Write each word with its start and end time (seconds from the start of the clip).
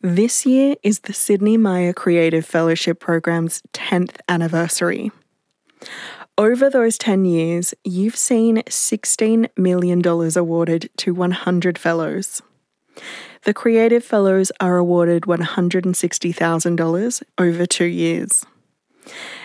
This 0.00 0.46
year 0.46 0.76
is 0.84 1.00
the 1.00 1.12
Sidney 1.12 1.56
Myer 1.56 1.92
Creative 1.92 2.46
Fellowship 2.46 3.00
Program's 3.00 3.62
10th 3.72 4.18
anniversary. 4.28 5.10
Over 6.36 6.70
those 6.70 6.96
10 6.98 7.24
years, 7.24 7.74
you've 7.82 8.14
seen 8.14 8.58
$16 8.58 9.48
million 9.56 10.06
awarded 10.06 10.88
to 10.98 11.12
100 11.12 11.78
fellows. 11.78 12.40
The 13.42 13.52
Creative 13.52 14.04
Fellows 14.04 14.52
are 14.60 14.76
awarded 14.76 15.24
$160,000 15.24 17.22
over 17.36 17.66
two 17.66 17.84
years. 17.84 18.46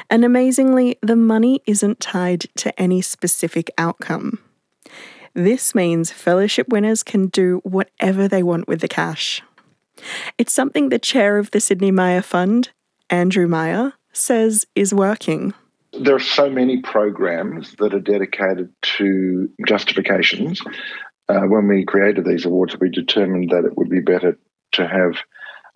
And 0.08 0.24
amazingly, 0.24 1.00
the 1.02 1.16
money 1.16 1.64
isn't 1.66 2.00
tied 2.00 2.42
to 2.58 2.80
any 2.80 3.02
specific 3.02 3.72
outcome. 3.80 4.38
This 5.34 5.74
means 5.74 6.12
fellowship 6.12 6.68
winners 6.70 7.02
can 7.02 7.26
do 7.30 7.60
whatever 7.64 8.28
they 8.28 8.44
want 8.44 8.68
with 8.68 8.82
the 8.82 8.88
cash. 8.88 9.42
It's 10.38 10.54
something 10.54 10.90
the 10.90 11.00
chair 11.00 11.38
of 11.38 11.52
the 11.52 11.60
Sidney 11.60 11.92
Myer 11.92 12.22
Fund, 12.22 12.72
Andrew 13.10 13.48
Myer, 13.48 13.94
says 14.12 14.66
is 14.76 14.94
working. 14.94 15.54
There 16.00 16.16
are 16.16 16.20
so 16.20 16.50
many 16.50 16.82
programs 16.82 17.76
that 17.76 17.94
are 17.94 18.00
dedicated 18.00 18.74
to 18.98 19.50
justifications. 19.68 20.62
Uh, 21.30 21.42
when 21.42 21.68
we 21.68 21.86
created 21.86 22.26
these 22.26 22.46
awards, 22.46 22.76
we 22.80 22.90
determined 22.90 23.52
that 23.52 23.66
it 23.66 23.78
would 23.78 23.90
be 23.90 24.02
better 24.02 24.38
to 24.74 24.88
have 24.88 25.18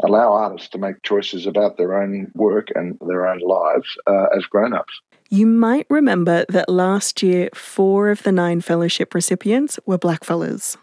allow 0.04 0.34
artists 0.34 0.70
to 0.70 0.78
make 0.78 1.02
choices 1.04 1.48
about 1.48 1.78
their 1.78 2.02
own 2.02 2.32
work 2.36 2.68
and 2.76 2.98
their 3.08 3.28
own 3.28 3.40
lives 3.40 3.98
uh, 4.06 4.28
as 4.36 4.46
grown-ups. 4.46 5.02
You 5.30 5.46
might 5.46 5.88
remember 5.90 6.46
that 6.50 6.70
last 6.70 7.22
year, 7.24 7.50
four 7.54 8.10
of 8.10 8.24
the 8.24 8.32
nine 8.32 8.62
fellowship 8.62 9.14
recipients 9.14 9.80
were 9.86 9.98
blackfellas. 9.98 10.78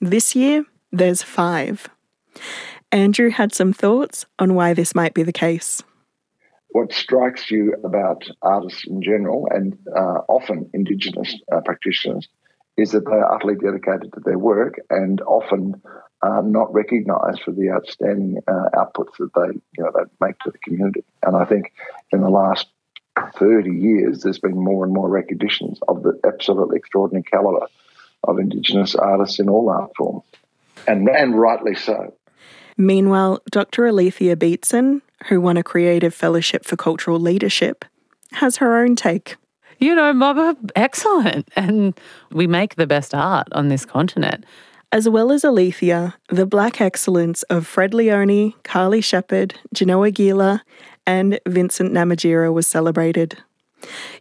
This 0.00 0.34
year, 0.34 0.64
there's 0.92 1.22
five. 1.22 1.88
Andrew 2.92 3.30
had 3.30 3.54
some 3.54 3.72
thoughts 3.72 4.24
on 4.38 4.54
why 4.54 4.72
this 4.74 4.94
might 4.94 5.14
be 5.14 5.22
the 5.22 5.32
case. 5.32 5.82
What 6.70 6.92
strikes 6.92 7.50
you 7.50 7.74
about 7.84 8.28
artists 8.42 8.86
in 8.86 9.02
general, 9.02 9.48
and 9.50 9.76
uh, 9.94 10.20
often 10.28 10.70
Indigenous 10.72 11.34
uh, 11.50 11.60
practitioners, 11.60 12.28
is 12.76 12.92
that 12.92 13.04
they 13.04 13.12
are 13.12 13.34
utterly 13.34 13.56
dedicated 13.56 14.12
to 14.12 14.20
their 14.20 14.38
work 14.38 14.76
and 14.88 15.20
often 15.22 15.80
are 16.22 16.42
not 16.42 16.72
recognised 16.72 17.42
for 17.42 17.52
the 17.52 17.70
outstanding 17.70 18.38
uh, 18.46 18.68
outputs 18.74 19.16
that 19.18 19.30
they 19.34 19.58
you 19.76 19.84
know 19.84 19.90
they 19.94 20.26
make 20.26 20.38
to 20.40 20.50
the 20.50 20.58
community. 20.58 21.04
And 21.22 21.36
I 21.36 21.44
think 21.44 21.72
in 22.12 22.20
the 22.20 22.30
last 22.30 22.66
30 23.36 23.70
years, 23.70 24.22
there's 24.22 24.38
been 24.38 24.58
more 24.58 24.84
and 24.84 24.92
more 24.92 25.08
recognitions 25.08 25.78
of 25.88 26.02
the 26.02 26.18
absolutely 26.24 26.76
extraordinary 26.76 27.24
calibre 27.24 27.68
of 28.24 28.38
Indigenous 28.38 28.94
artists 28.94 29.38
in 29.38 29.48
all 29.48 29.70
art 29.70 29.90
forms, 29.96 30.24
and, 30.86 31.08
and 31.08 31.38
rightly 31.38 31.74
so. 31.74 32.14
Meanwhile, 32.78 33.42
Dr. 33.50 33.86
Alethea 33.86 34.36
Beetson, 34.36 35.02
who 35.28 35.40
won 35.40 35.56
a 35.56 35.64
Creative 35.64 36.14
Fellowship 36.14 36.64
for 36.64 36.76
Cultural 36.76 37.18
Leadership, 37.18 37.84
has 38.32 38.58
her 38.58 38.78
own 38.78 38.94
take. 38.94 39.36
You 39.78 39.94
know, 39.94 40.12
Mother, 40.12 40.54
excellent. 40.74 41.48
And 41.56 41.98
we 42.30 42.46
make 42.46 42.76
the 42.76 42.86
best 42.86 43.14
art 43.14 43.48
on 43.52 43.68
this 43.68 43.84
continent. 43.84 44.44
As 44.90 45.08
well 45.08 45.32
as 45.32 45.44
Alethea, 45.44 46.14
the 46.28 46.46
black 46.46 46.80
excellence 46.80 47.42
of 47.44 47.66
Fred 47.66 47.92
Leone, 47.92 48.54
Carly 48.62 49.00
Sheppard, 49.00 49.54
Ghenoa 49.74 50.14
Gela, 50.14 50.62
and 51.06 51.38
Vincent 51.46 51.92
Namatjira 51.92 52.52
was 52.52 52.66
celebrated. 52.66 53.38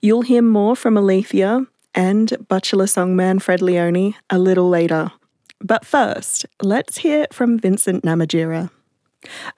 You'll 0.01 0.23
hear 0.23 0.41
more 0.41 0.75
from 0.75 0.97
Alethea 0.97 1.65
and 1.95 2.29
Butchulla 2.49 2.85
songman 2.85 3.41
Fred 3.41 3.61
Leone 3.61 4.15
a 4.29 4.37
little 4.37 4.69
later. 4.69 5.11
But 5.59 5.85
first, 5.85 6.45
let's 6.61 6.97
hear 6.97 7.27
from 7.31 7.57
Vincent 7.57 8.03
Namatjira. 8.03 8.69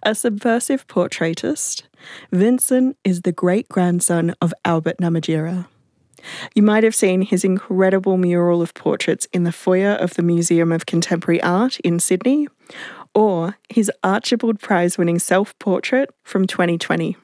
A 0.04 0.16
subversive 0.16 0.88
portraitist, 0.88 1.84
Vincent 2.32 2.98
is 3.04 3.22
the 3.22 3.34
great 3.34 3.68
grandson 3.68 4.34
of 4.42 4.54
Albert 4.64 4.98
Namatjira. 5.02 5.68
You 6.54 6.64
might 6.64 6.84
have 6.84 6.96
seen 6.96 7.22
his 7.22 7.44
incredible 7.44 8.18
mural 8.18 8.62
of 8.62 8.74
portraits 8.74 9.28
in 9.34 9.44
the 9.44 9.52
foyer 9.52 9.92
of 9.92 10.16
the 10.16 10.24
Museum 10.24 10.72
of 10.72 10.86
Contemporary 10.86 11.42
Art 11.42 11.80
in 11.82 12.00
Sydney, 12.00 12.48
or 13.14 13.58
his 13.70 13.92
Archibald 14.04 14.60
Prize 14.60 14.98
winning 14.98 15.20
self 15.20 15.58
portrait 15.60 16.10
from 16.24 16.48
2020. 16.48 17.18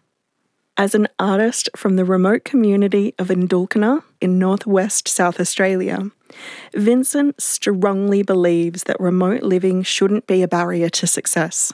As 0.78 0.94
an 0.94 1.08
artist 1.20 1.70
from 1.76 1.96
the 1.96 2.06
remote 2.06 2.44
community 2.44 3.14
of 3.18 3.30
Indulkana 3.30 4.04
in 4.20 4.38
northwest 4.38 5.08
South 5.08 5.40
Australia, 5.40 6.12
Vincent 6.74 7.42
strongly 7.42 8.24
believes 8.24 8.84
that 8.84 9.00
remote 9.00 9.44
living 9.44 9.84
shouldn't 9.84 10.28
be 10.28 10.42
a 10.42 10.48
barrier 10.48 10.90
to 10.90 11.08
success. 11.08 11.72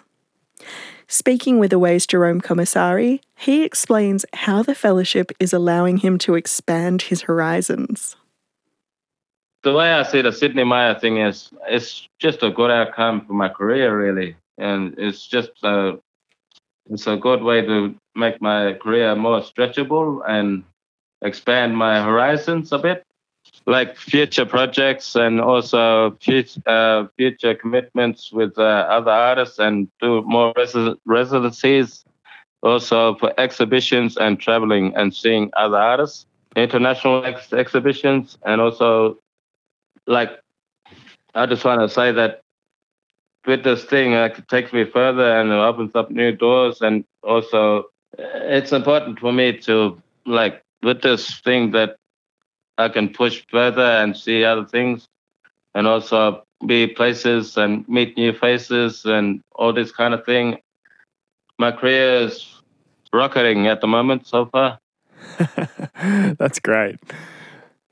Speaking 1.08 1.58
with 1.58 1.74
Awaye's 1.74 2.06
Jerome 2.06 2.42
Commissari, 2.42 3.22
he 3.36 3.64
explains 3.64 4.26
how 4.34 4.62
the 4.62 4.76
fellowship 4.76 5.32
is 5.40 5.52
allowing 5.52 5.98
him 5.98 6.18
to 6.20 6.36
expand 6.36 7.04
his 7.04 7.24
horizons 7.24 8.16
the 9.64 9.74
way 9.74 9.92
I 9.94 10.04
see 10.04 10.22
the 10.22 10.32
Sidney 10.32 10.64
Myer 10.64 10.98
thing 11.00 11.18
is, 11.18 11.52
it's 11.68 12.08
just 12.20 12.44
a 12.44 12.50
good 12.50 12.72
outcome 12.72 13.26
for 13.26 13.34
my 13.34 13.50
career, 13.50 13.98
really, 13.98 14.36
and 14.58 14.96
it's 14.98 15.28
just 15.28 15.52
a, 15.64 16.00
it's 16.90 17.08
a 17.08 17.18
good 17.18 17.42
way 17.44 17.62
to 17.62 17.96
make 18.16 18.42
my 18.42 18.74
career 18.74 19.16
more 19.16 19.42
stretchable 19.42 20.22
and 20.28 20.64
expand 21.22 21.78
my 21.78 22.02
horizons 22.02 22.72
a 22.72 22.78
bit, 22.78 23.06
like 23.66 23.96
future 23.96 24.46
projects 24.46 25.16
and 25.16 25.40
also 25.40 26.12
future, 26.22 26.62
uh, 26.66 27.06
future 27.18 27.54
commitments 27.56 28.32
with 28.32 28.58
uh, 28.58 28.62
other 28.90 29.12
artists 29.12 29.60
and 29.60 29.88
do 30.02 30.22
more 30.24 30.54
res- 30.58 30.96
residencies, 31.06 32.04
also 32.64 33.16
for 33.16 33.34
exhibitions 33.40 34.18
and 34.18 34.40
traveling 34.40 34.94
and 34.96 35.14
seeing 35.16 35.50
other 35.56 35.78
artists, 35.78 36.26
international 36.56 37.24
ex- 37.26 37.54
exhibitions, 37.54 38.38
and 38.46 38.62
also 38.62 39.18
like 40.08 40.32
I 41.34 41.46
just 41.46 41.64
want 41.64 41.82
to 41.82 41.90
say 41.90 42.12
that 42.12 42.42
with 43.46 43.64
this 43.64 43.84
thing, 43.86 44.14
uh, 44.14 44.30
it 44.38 44.48
takes 44.48 44.74
me 44.74 44.86
further 44.86 45.40
and 45.40 45.52
it 45.52 45.56
opens 45.56 45.96
up 45.96 46.12
new 46.12 46.32
doors. 46.32 46.82
And 46.82 47.04
also, 47.24 47.86
uh, 48.18 48.24
it's 48.58 48.72
important 48.72 49.20
for 49.20 49.32
me 49.32 49.58
to 49.60 50.02
like 50.26 50.62
with 50.84 51.02
this 51.02 51.40
thing 51.42 51.72
that 51.72 51.98
I 52.78 52.90
can 52.90 53.10
push 53.10 53.44
further 53.50 53.84
and 53.84 54.16
see 54.16 54.44
other 54.44 54.66
things, 54.66 55.08
and 55.76 55.88
also 55.88 56.44
be 56.66 56.88
places 56.88 57.58
and 57.58 57.88
meet 57.88 58.18
new 58.18 58.34
faces 58.34 59.06
and 59.06 59.42
all 59.56 59.74
this 59.74 59.92
kind 59.92 60.14
of 60.14 60.26
thing. 60.26 60.58
My 61.60 61.72
career 61.72 62.22
is 62.22 62.48
rocketing 63.14 63.68
at 63.68 63.82
the 63.82 63.88
moment 63.88 64.26
so 64.26 64.46
far. 64.46 64.80
That's 66.38 66.60
great. 66.60 66.98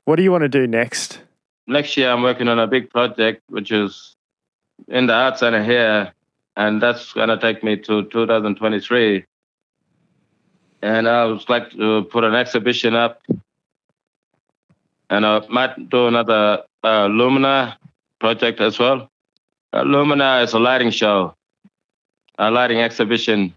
What 0.04 0.16
do 0.16 0.22
you 0.22 0.32
want 0.32 0.42
to 0.42 0.48
do 0.48 0.66
next? 0.66 1.20
next 1.70 1.96
year 1.96 2.10
I'm 2.10 2.22
working 2.22 2.48
on 2.48 2.58
a 2.58 2.66
big 2.66 2.90
project 2.90 3.42
which 3.48 3.70
is 3.70 4.16
in 4.88 5.06
the 5.06 5.14
art 5.14 5.38
center 5.38 5.62
here, 5.62 6.12
and 6.56 6.80
that's 6.80 7.12
gonna 7.12 7.38
take 7.38 7.62
me 7.62 7.76
to 7.76 8.04
2023. 8.04 9.24
And 10.82 11.08
I 11.08 11.26
would 11.26 11.48
like 11.48 11.70
to 11.72 12.04
put 12.04 12.24
an 12.24 12.34
exhibition 12.34 12.94
up, 12.94 13.22
and 15.10 15.26
I 15.26 15.40
might 15.48 15.90
do 15.90 16.06
another 16.06 16.64
uh, 16.82 17.06
Lumina 17.06 17.78
project 18.18 18.60
as 18.60 18.78
well. 18.78 19.10
Uh, 19.72 19.82
Lumina 19.82 20.40
is 20.42 20.52
a 20.52 20.58
lighting 20.58 20.90
show, 20.90 21.34
a 22.38 22.50
lighting 22.50 22.78
exhibition. 22.78 23.54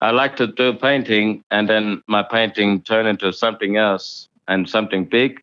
I 0.00 0.10
like 0.10 0.36
to 0.36 0.46
do 0.46 0.74
painting, 0.74 1.42
and 1.50 1.68
then 1.68 2.02
my 2.06 2.22
painting 2.22 2.82
turn 2.82 3.06
into 3.06 3.32
something 3.32 3.76
else 3.76 4.28
and 4.46 4.68
something 4.68 5.04
big. 5.04 5.40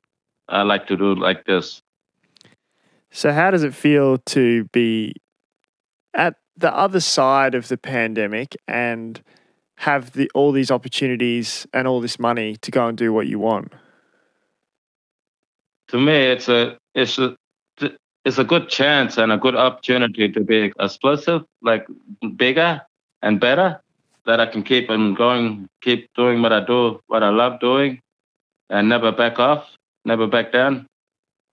I 0.48 0.62
like 0.62 0.88
to 0.88 0.96
do 0.96 1.16
like 1.16 1.46
this. 1.46 1.82
So, 3.16 3.32
how 3.32 3.50
does 3.50 3.64
it 3.64 3.74
feel 3.74 4.18
to 4.18 4.66
be 4.74 5.16
at 6.14 6.36
the 6.58 6.76
other 6.76 7.00
side 7.00 7.56
of 7.56 7.70
the 7.70 7.78
pandemic 7.78 8.58
and 8.68 9.24
have 9.78 10.12
the 10.12 10.30
all 10.36 10.52
these 10.52 10.70
opportunities 10.70 11.66
and 11.74 11.88
all 11.88 12.02
this 12.02 12.20
money 12.20 12.58
to 12.58 12.72
go 12.72 12.88
and 12.88 12.98
do 12.98 13.14
what 13.14 13.28
you 13.28 13.40
want? 13.40 13.72
To 15.88 15.98
me, 15.98 16.14
it's 16.14 16.50
a 16.50 16.78
it's 16.94 17.18
a 17.18 17.38
it's 18.26 18.38
a 18.38 18.44
good 18.44 18.68
chance 18.68 19.18
and 19.18 19.32
a 19.32 19.38
good 19.38 19.56
opportunity 19.56 20.30
to 20.30 20.42
be 20.42 20.74
explosive, 20.78 21.44
like 21.62 21.88
bigger 22.36 22.82
and 23.22 23.40
better. 23.40 23.80
That 24.26 24.42
I 24.42 24.48
can 24.48 24.62
keep 24.62 24.90
on 24.90 25.14
going, 25.14 25.70
keep 25.82 26.10
doing 26.16 26.42
what 26.42 26.52
I 26.52 26.66
do, 26.66 27.00
what 27.08 27.24
I 27.24 27.30
love 27.30 27.62
doing, 27.62 28.02
and 28.70 28.90
never 28.90 29.14
back 29.14 29.40
off 29.40 29.70
never 30.06 30.28
back 30.28 30.52
down. 30.52 30.88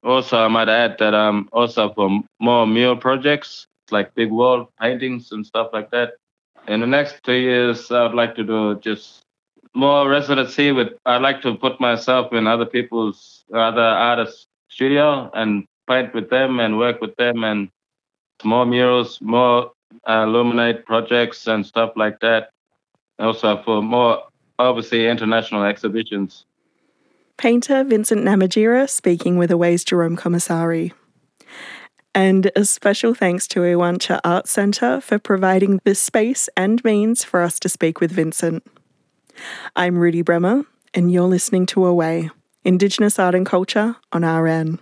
Also, 0.03 0.39
I 0.39 0.49
might 0.49 0.69
add 0.69 0.97
that 0.99 1.15
I'm 1.15 1.49
also 1.53 1.93
for 1.95 2.21
more 2.41 2.67
mural 2.67 2.97
projects, 2.97 3.67
like 3.91 4.15
big 4.15 4.31
wall 4.31 4.71
paintings 4.81 5.31
and 5.33 5.47
stuff 5.47 5.69
like 5.73 5.91
that. 5.91 6.15
In 6.67 6.81
the 6.81 6.87
next 6.87 7.23
two 7.25 7.35
years, 7.35 7.91
I 7.91 8.03
would 8.03 8.15
like 8.15 8.35
to 8.37 8.45
do 8.45 8.79
just 8.81 9.23
more 9.75 10.09
residency 10.09 10.73
with. 10.73 10.89
I'd 11.07 11.23
like 11.23 11.43
to 11.43 11.55
put 11.55 11.81
myself 11.81 12.33
in 12.33 12.47
other 12.47 12.67
people's, 12.67 13.45
other 13.55 13.81
artists' 13.81 14.47
studio 14.69 15.31
and 15.35 15.67
paint 15.89 16.15
with 16.15 16.31
them 16.31 16.61
and 16.61 16.79
work 16.79 17.01
with 17.01 17.15
them 17.17 17.45
and 17.45 17.69
more 18.45 18.67
murals, 18.67 19.21
more 19.21 19.73
illuminate 20.09 20.85
projects 20.85 21.47
and 21.47 21.65
stuff 21.65 21.93
like 21.97 22.19
that. 22.21 22.51
Also 23.19 23.63
for 23.63 23.83
more, 23.83 24.23
obviously, 24.59 25.07
international 25.07 25.65
exhibitions. 25.65 26.45
Painter 27.39 27.83
Vincent 27.85 28.23
Namatjira 28.23 28.89
speaking 28.89 29.37
with 29.37 29.51
Awaye's 29.51 29.85
Jerome 29.85 30.17
Commissari. 30.17 30.93
And 32.15 32.51
a 32.55 32.65
special 32.65 33.15
thanks 33.15 33.49
to 33.49 33.61
Iwantja 33.61 34.21
Arts 34.23 34.51
Centre 34.51 35.01
for 35.01 35.19
providing 35.19 35.81
the 35.85 35.95
space 35.95 36.49
and 36.57 36.85
means 36.85 37.25
for 37.25 37.41
us 37.41 37.59
to 37.61 37.69
speak 37.69 38.01
with 38.01 38.13
Vincent. 38.13 38.65
I'm 39.75 39.97
Rudi 39.97 40.23
Bremer, 40.23 40.65
and 40.93 41.11
you're 41.11 41.23
listening 41.23 41.65
to 41.67 41.81
Awaye, 41.81 42.31
Indigenous 42.65 43.19
Art 43.19 43.35
and 43.35 43.47
Culture 43.47 43.97
on 44.13 44.25
RN. 44.25 44.79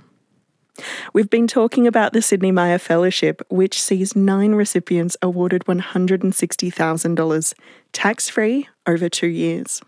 We've 1.12 1.30
been 1.30 1.46
talking 1.46 1.86
about 1.86 2.12
the 2.12 2.22
Sidney 2.22 2.50
Myer 2.50 2.78
Fellowship, 2.78 3.42
which 3.48 3.80
sees 3.80 4.16
nine 4.16 4.54
recipients 4.54 5.16
awarded 5.22 5.64
$160,000, 5.66 7.54
tax 7.92 8.28
free, 8.28 8.68
over 8.86 9.08
two 9.08 9.28
years. 9.28 9.82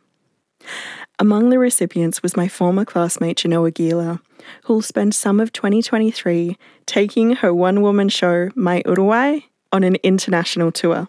Among 1.23 1.51
the 1.51 1.59
recipients 1.61 2.21
was 2.21 2.37
my 2.37 2.49
former 2.49 2.85
classmate 2.85 3.37
Ghenoa 3.37 3.73
Gela, 3.73 4.21
who'll 4.65 4.83
spend 4.83 5.15
some 5.15 5.39
of 5.39 5.53
2023 5.53 6.59
taking 6.85 7.37
her 7.37 7.55
one 7.55 7.81
woman 7.81 8.09
show, 8.09 8.49
My 8.57 8.83
Urrwai, 8.87 9.45
on 9.71 9.85
an 9.85 9.99
international 10.03 10.73
tour. 10.73 11.07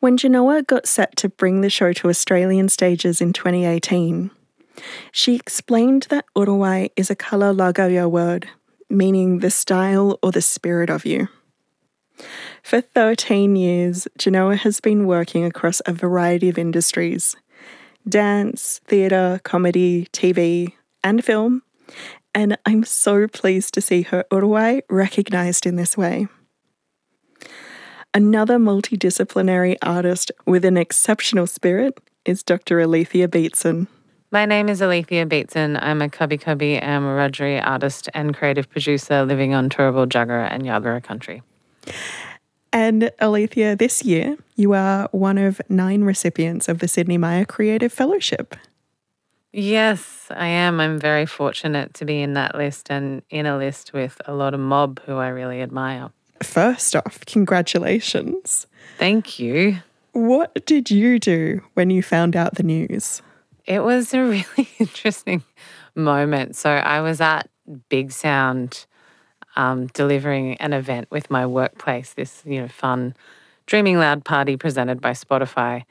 When 0.00 0.18
Ghenoa 0.18 0.66
got 0.66 0.88
set 0.88 1.14
to 1.18 1.28
bring 1.28 1.60
the 1.60 1.70
show 1.70 1.92
to 1.92 2.08
Australian 2.08 2.68
stages 2.68 3.20
in 3.20 3.32
2018, 3.32 4.32
she 5.12 5.36
explained 5.36 6.08
that 6.10 6.24
Urrwai 6.34 6.90
is 6.96 7.08
a 7.08 7.14
lagaya 7.14 8.10
word, 8.10 8.48
meaning 8.90 9.38
the 9.38 9.50
style 9.50 10.18
or 10.24 10.32
the 10.32 10.42
spirit 10.42 10.90
of 10.90 11.06
you. 11.06 11.28
For 12.64 12.80
13 12.80 13.54
years, 13.54 14.08
Ghenoa 14.18 14.58
has 14.58 14.80
been 14.80 15.06
working 15.06 15.44
across 15.44 15.80
a 15.86 15.92
variety 15.92 16.48
of 16.48 16.58
industries 16.58 17.36
dance, 18.08 18.80
theatre, 18.84 19.40
comedy, 19.44 20.06
TV, 20.12 20.72
and 21.02 21.24
film, 21.24 21.62
and 22.34 22.58
I'm 22.66 22.84
so 22.84 23.26
pleased 23.28 23.74
to 23.74 23.80
see 23.80 24.02
her 24.02 24.24
Urrwai 24.30 24.82
recognised 24.88 25.66
in 25.66 25.76
this 25.76 25.96
way. 25.96 26.28
Another 28.12 28.58
multidisciplinary 28.58 29.76
artist 29.82 30.32
with 30.46 30.64
an 30.64 30.76
exceptional 30.76 31.46
spirit 31.46 31.98
is 32.24 32.42
Dr. 32.42 32.80
Alethea 32.80 33.28
Beetson. 33.28 33.88
My 34.32 34.44
name 34.44 34.68
is 34.68 34.82
Alethea 34.82 35.26
Beetson. 35.26 35.76
I'm 35.76 36.02
a 36.02 36.08
Kabi 36.08 36.40
Kabi 36.40 36.82
and 36.82 37.64
artist 37.64 38.08
and 38.12 38.34
creative 38.34 38.68
producer 38.68 39.24
living 39.24 39.54
on 39.54 39.68
Turrbal, 39.68 40.08
Jagera, 40.08 40.48
and 40.50 40.64
Yagara 40.64 41.02
country. 41.02 41.42
And 42.72 43.10
Alethea, 43.20 43.76
this 43.76 44.04
year 44.04 44.36
you 44.56 44.72
are 44.72 45.08
one 45.12 45.38
of 45.38 45.60
nine 45.68 46.04
recipients 46.04 46.68
of 46.68 46.78
the 46.80 46.88
Sidney 46.88 47.18
Myer 47.18 47.44
Creative 47.44 47.92
Fellowship. 47.92 48.56
Yes, 49.52 50.26
I 50.30 50.48
am. 50.48 50.80
I'm 50.80 50.98
very 50.98 51.24
fortunate 51.24 51.94
to 51.94 52.04
be 52.04 52.20
in 52.20 52.34
that 52.34 52.54
list 52.54 52.90
and 52.90 53.22
in 53.30 53.46
a 53.46 53.56
list 53.56 53.94
with 53.94 54.20
a 54.26 54.34
lot 54.34 54.52
of 54.52 54.60
mob 54.60 55.00
who 55.06 55.16
I 55.16 55.28
really 55.28 55.62
admire. 55.62 56.10
First 56.42 56.94
off, 56.94 57.24
congratulations. 57.24 58.66
Thank 58.98 59.38
you. 59.38 59.78
What 60.12 60.66
did 60.66 60.90
you 60.90 61.18
do 61.18 61.62
when 61.74 61.88
you 61.88 62.02
found 62.02 62.36
out 62.36 62.56
the 62.56 62.62
news? 62.62 63.22
It 63.64 63.82
was 63.82 64.12
a 64.12 64.22
really 64.22 64.68
interesting 64.78 65.42
moment. 65.94 66.56
So 66.56 66.70
I 66.70 67.00
was 67.00 67.20
at 67.20 67.48
Big 67.88 68.12
Sound 68.12 68.86
um, 69.56 69.86
delivering 69.88 70.56
an 70.56 70.72
event 70.72 71.10
with 71.10 71.30
my 71.30 71.46
workplace, 71.46 72.12
this 72.14 72.42
you 72.44 72.60
know 72.62 72.68
fun 72.68 73.14
Dreaming 73.66 73.98
Loud 73.98 74.24
party 74.24 74.56
presented 74.56 75.00
by 75.00 75.10
Spotify, 75.10 75.82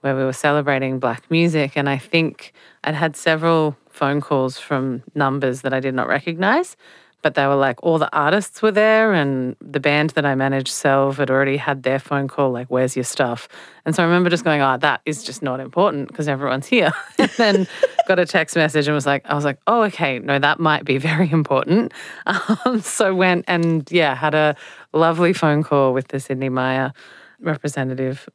where 0.00 0.16
we 0.16 0.24
were 0.24 0.32
celebrating 0.32 0.98
black 0.98 1.30
music. 1.30 1.72
And 1.76 1.88
I 1.88 1.96
think 1.98 2.52
I'd 2.82 2.94
had 2.94 3.16
several 3.16 3.76
phone 3.90 4.20
calls 4.20 4.58
from 4.58 5.02
numbers 5.14 5.62
that 5.62 5.72
I 5.72 5.78
did 5.78 5.94
not 5.94 6.08
recognize 6.08 6.76
but 7.22 7.34
they 7.34 7.46
were 7.46 7.56
like 7.56 7.82
all 7.82 7.98
the 7.98 8.14
artists 8.14 8.60
were 8.60 8.72
there 8.72 9.12
and 9.12 9.56
the 9.60 9.80
band 9.80 10.10
that 10.10 10.26
I 10.26 10.34
managed 10.34 10.68
Selv 10.68 11.16
had 11.16 11.30
already 11.30 11.56
had 11.56 11.84
their 11.84 11.98
phone 11.98 12.28
call 12.28 12.50
like 12.50 12.68
where's 12.68 12.96
your 12.96 13.04
stuff? 13.04 13.48
And 13.84 13.94
so 13.94 14.02
I 14.02 14.06
remember 14.06 14.28
just 14.28 14.44
going 14.44 14.60
oh 14.60 14.76
that 14.78 15.00
is 15.06 15.24
just 15.24 15.42
not 15.42 15.60
important 15.60 16.08
because 16.08 16.28
everyone's 16.28 16.66
here. 16.66 16.92
And 17.18 17.30
then 17.38 17.66
got 18.08 18.18
a 18.18 18.26
text 18.26 18.56
message 18.56 18.88
and 18.88 18.94
was 18.94 19.06
like 19.06 19.24
I 19.26 19.34
was 19.34 19.44
like 19.44 19.58
oh 19.66 19.82
okay 19.84 20.18
no 20.18 20.38
that 20.38 20.58
might 20.60 20.84
be 20.84 20.98
very 21.10 21.30
important. 21.30 21.92
Um, 22.26 22.80
so 22.80 23.14
went 23.14 23.44
and 23.48 23.90
yeah 23.90 24.14
had 24.14 24.34
a 24.34 24.56
lovely 24.92 25.32
phone 25.32 25.62
call 25.62 25.94
with 25.94 26.08
the 26.08 26.20
Sidney 26.20 26.48
Myer 26.48 26.92
representative. 27.40 28.28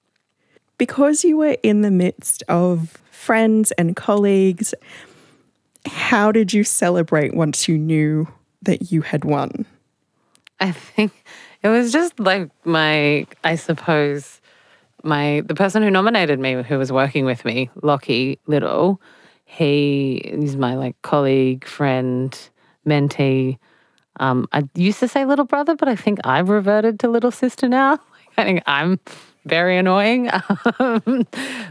Because 0.78 1.24
you 1.24 1.38
were 1.38 1.58
in 1.64 1.82
the 1.82 1.92
midst 1.92 2.44
of 2.48 2.98
friends 3.12 3.72
and 3.74 3.96
colleagues 3.96 4.74
how 5.86 6.32
did 6.32 6.54
you 6.54 6.64
celebrate 6.64 7.34
once 7.34 7.68
you 7.68 7.78
knew 7.78 8.28
that 8.64 8.92
you 8.92 9.02
had 9.02 9.26
won? 9.26 9.66
I 10.60 10.72
think 10.72 11.12
it 11.64 11.70
was 11.70 11.92
just 11.92 12.20
like 12.20 12.50
my, 12.66 13.28
I 13.44 13.56
suppose, 13.56 14.42
my 15.04 15.42
the 15.46 15.56
person 15.56 15.84
who 15.84 15.92
nominated 15.92 16.40
me, 16.40 16.62
who 16.64 16.78
was 16.78 16.92
working 16.92 17.26
with 17.26 17.46
me, 17.46 17.70
Lockie 17.82 18.40
Little. 18.48 19.02
He 19.46 20.18
is 20.18 20.56
my 20.56 20.76
like 20.76 21.02
colleague, 21.04 21.66
friend, 21.66 22.38
mentee. 22.86 23.58
Um, 24.20 24.48
I 24.52 24.64
used 24.74 25.00
to 25.00 25.08
say 25.08 25.26
little 25.26 25.46
brother, 25.46 25.76
but 25.76 25.88
I 25.88 25.96
think 25.96 26.20
I've 26.24 26.50
reverted 26.50 27.00
to 27.02 27.08
little 27.08 27.32
sister 27.32 27.68
now. 27.68 28.00
I 28.38 28.44
think 28.44 28.64
I'm 28.66 29.00
very 29.46 29.78
annoying. 29.78 30.26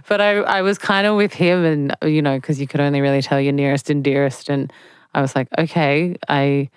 but 0.09 0.21
I, 0.21 0.39
I 0.39 0.63
was 0.63 0.79
kind 0.79 1.07
of 1.07 1.17
with 1.17 1.35
him, 1.35 1.65
and 1.65 1.97
you 2.11 2.23
know, 2.23 2.37
because 2.37 2.61
you 2.61 2.67
could 2.67 2.81
only 2.81 3.01
really 3.01 3.23
tell 3.23 3.41
your 3.41 3.53
nearest 3.53 3.91
and 3.91 4.03
dearest, 4.03 4.49
and 4.49 4.73
I 5.17 5.23
was 5.23 5.35
like, 5.35 5.49
okay, 5.59 6.17
I 6.29 6.69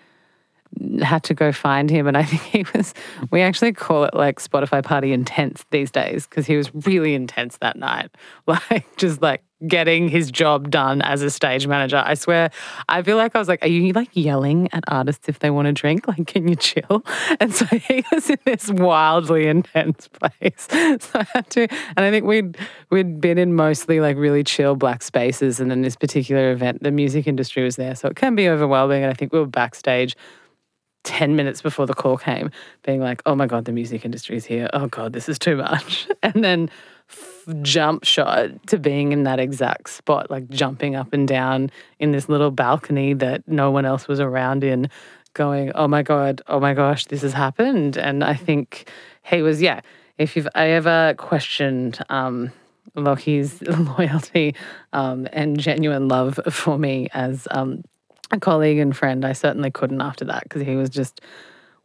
had 1.01 1.24
to 1.24 1.33
go 1.33 1.51
find 1.51 1.89
him. 1.89 2.07
And 2.07 2.18
I 2.18 2.24
think 2.31 2.41
he 2.41 2.77
was, 2.77 2.94
we 3.31 3.41
actually 3.41 3.74
call 3.74 4.06
it 4.06 4.13
like 4.13 4.39
Spotify 4.39 4.83
party 4.83 5.12
intense 5.12 5.65
these 5.71 5.91
days 5.91 6.25
because 6.25 6.45
he 6.45 6.56
was 6.56 6.74
really 6.74 7.13
intense 7.13 7.57
that 7.57 7.75
night. 7.75 8.09
Like, 8.47 8.86
just 8.97 9.21
like 9.21 9.44
getting 9.67 10.07
his 10.07 10.31
job 10.31 10.71
done 10.71 11.01
as 11.01 11.21
a 11.21 11.29
stage 11.29 11.67
manager. 11.67 12.01
I 12.06 12.13
swear, 12.13 12.50
I 12.88 13.01
feel 13.01 13.17
like 13.17 13.35
I 13.35 13.39
was 13.39 13.47
like, 13.47 13.63
Are 13.63 13.67
you 13.67 13.91
like 13.94 14.09
yelling 14.13 14.69
at 14.71 14.83
artists 14.88 15.27
if 15.27 15.39
they 15.39 15.50
want 15.50 15.67
to 15.67 15.73
drink? 15.73 16.07
Like, 16.07 16.27
can 16.27 16.47
you 16.47 16.56
chill? 16.56 17.03
And 17.39 17.53
so 17.53 17.65
he 17.65 18.03
was 18.11 18.29
in 18.29 18.38
this 18.45 18.69
wildly 18.69 19.47
intense 19.47 20.07
place. 20.19 20.68
So 20.69 21.19
I 21.19 21.28
had 21.33 21.49
to, 21.51 21.68
and 21.95 22.06
I 22.06 22.11
think 22.11 22.25
we'd, 22.25 22.57
we'd 22.89 23.21
been 23.21 23.37
in 23.37 23.54
mostly 23.54 23.99
like 23.99 24.18
really 24.18 24.44
chill 24.44 24.75
black 24.75 25.04
spaces. 25.04 25.59
And 25.59 25.69
then 25.69 25.81
this 25.81 25.95
particular 25.95 26.51
event, 26.51 26.83
the 26.83 26.92
music 26.92 27.28
industry 27.28 27.63
was 27.63 27.75
there. 27.75 27.95
So 27.95 28.07
it 28.07 28.16
can 28.16 28.35
be 28.35 28.49
overwhelming. 28.49 29.04
And 29.04 29.11
I 29.11 29.13
think 29.13 29.31
we 29.31 29.39
were 29.39 29.45
backstage 29.45 30.16
10 31.04 31.35
minutes 31.35 31.61
before 31.61 31.85
the 31.85 31.94
call 31.94 32.18
came, 32.18 32.51
being 32.83 33.01
like, 33.01 33.21
oh 33.25 33.35
my 33.35 33.47
God, 33.47 33.66
the 33.66 33.71
music 33.71 34.06
industry 34.06 34.35
is 34.35 34.45
here. 34.45 34.69
Oh 34.73 34.87
God, 34.87 35.13
this 35.13 35.30
is 35.30 35.39
too 35.39 35.56
much. 35.56 36.07
And 36.23 36.44
then 36.44 36.69
jump 37.61 38.04
shot 38.04 38.49
to 38.68 38.78
being 38.78 39.11
in 39.11 39.23
that 39.23 39.39
exact 39.39 39.89
spot, 39.89 40.30
like 40.30 40.49
jumping 40.49 40.95
up 40.95 41.13
and 41.13 41.28
down 41.28 41.71
in 41.99 42.11
this 42.11 42.30
little 42.30 42.51
balcony 42.51 43.13
that 43.13 43.47
no 43.47 43.71
one 43.71 43.85
else 43.85 44.07
was 44.07 44.19
around 44.19 44.63
in, 44.63 44.89
going, 45.33 45.71
oh 45.73 45.87
my 45.87 46.04
God, 46.04 46.42
oh 46.47 46.59
my 46.59 46.73
gosh, 46.73 47.06
this 47.06 47.21
has 47.21 47.33
happened. 47.33 47.97
And 47.97 48.23
I 48.23 48.33
think 48.33 48.89
he 49.23 49.42
was, 49.42 49.61
yeah, 49.61 49.81
if 50.18 50.35
you've 50.35 50.47
ever 50.56 51.16
questioned, 51.18 51.99
um, 52.09 52.51
Lockie's 52.95 53.61
loyalty 53.97 54.56
um, 54.94 55.28
and 55.31 55.59
genuine 55.59 56.07
love 56.07 56.39
for 56.49 56.78
me 56.78 57.07
as 57.13 57.47
um, 57.51 57.83
a 58.31 58.39
colleague 58.39 58.80
and 58.80 58.95
friend, 58.95 59.25
I 59.25 59.33
certainly 59.33 59.71
couldn't 59.71 60.01
after 60.01 60.25
that 60.25 60.44
because 60.44 60.63
he 60.63 60.75
was 60.75 60.89
just 60.89 61.21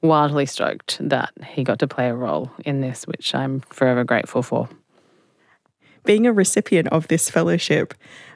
wildly 0.02 0.46
stoked 0.46 0.98
that 1.00 1.32
he 1.46 1.64
got 1.64 1.78
to 1.78 1.86
play 1.86 2.08
a 2.08 2.14
role 2.14 2.50
in 2.64 2.80
this, 2.80 3.06
which 3.06 3.34
I'm 3.34 3.60
forever 3.60 4.04
grateful 4.04 4.42
for. 4.42 4.68
Being 6.04 6.26
a 6.26 6.32
recipient 6.32 6.88
of 6.88 7.08
this 7.08 7.30
fellowship, 7.30 7.94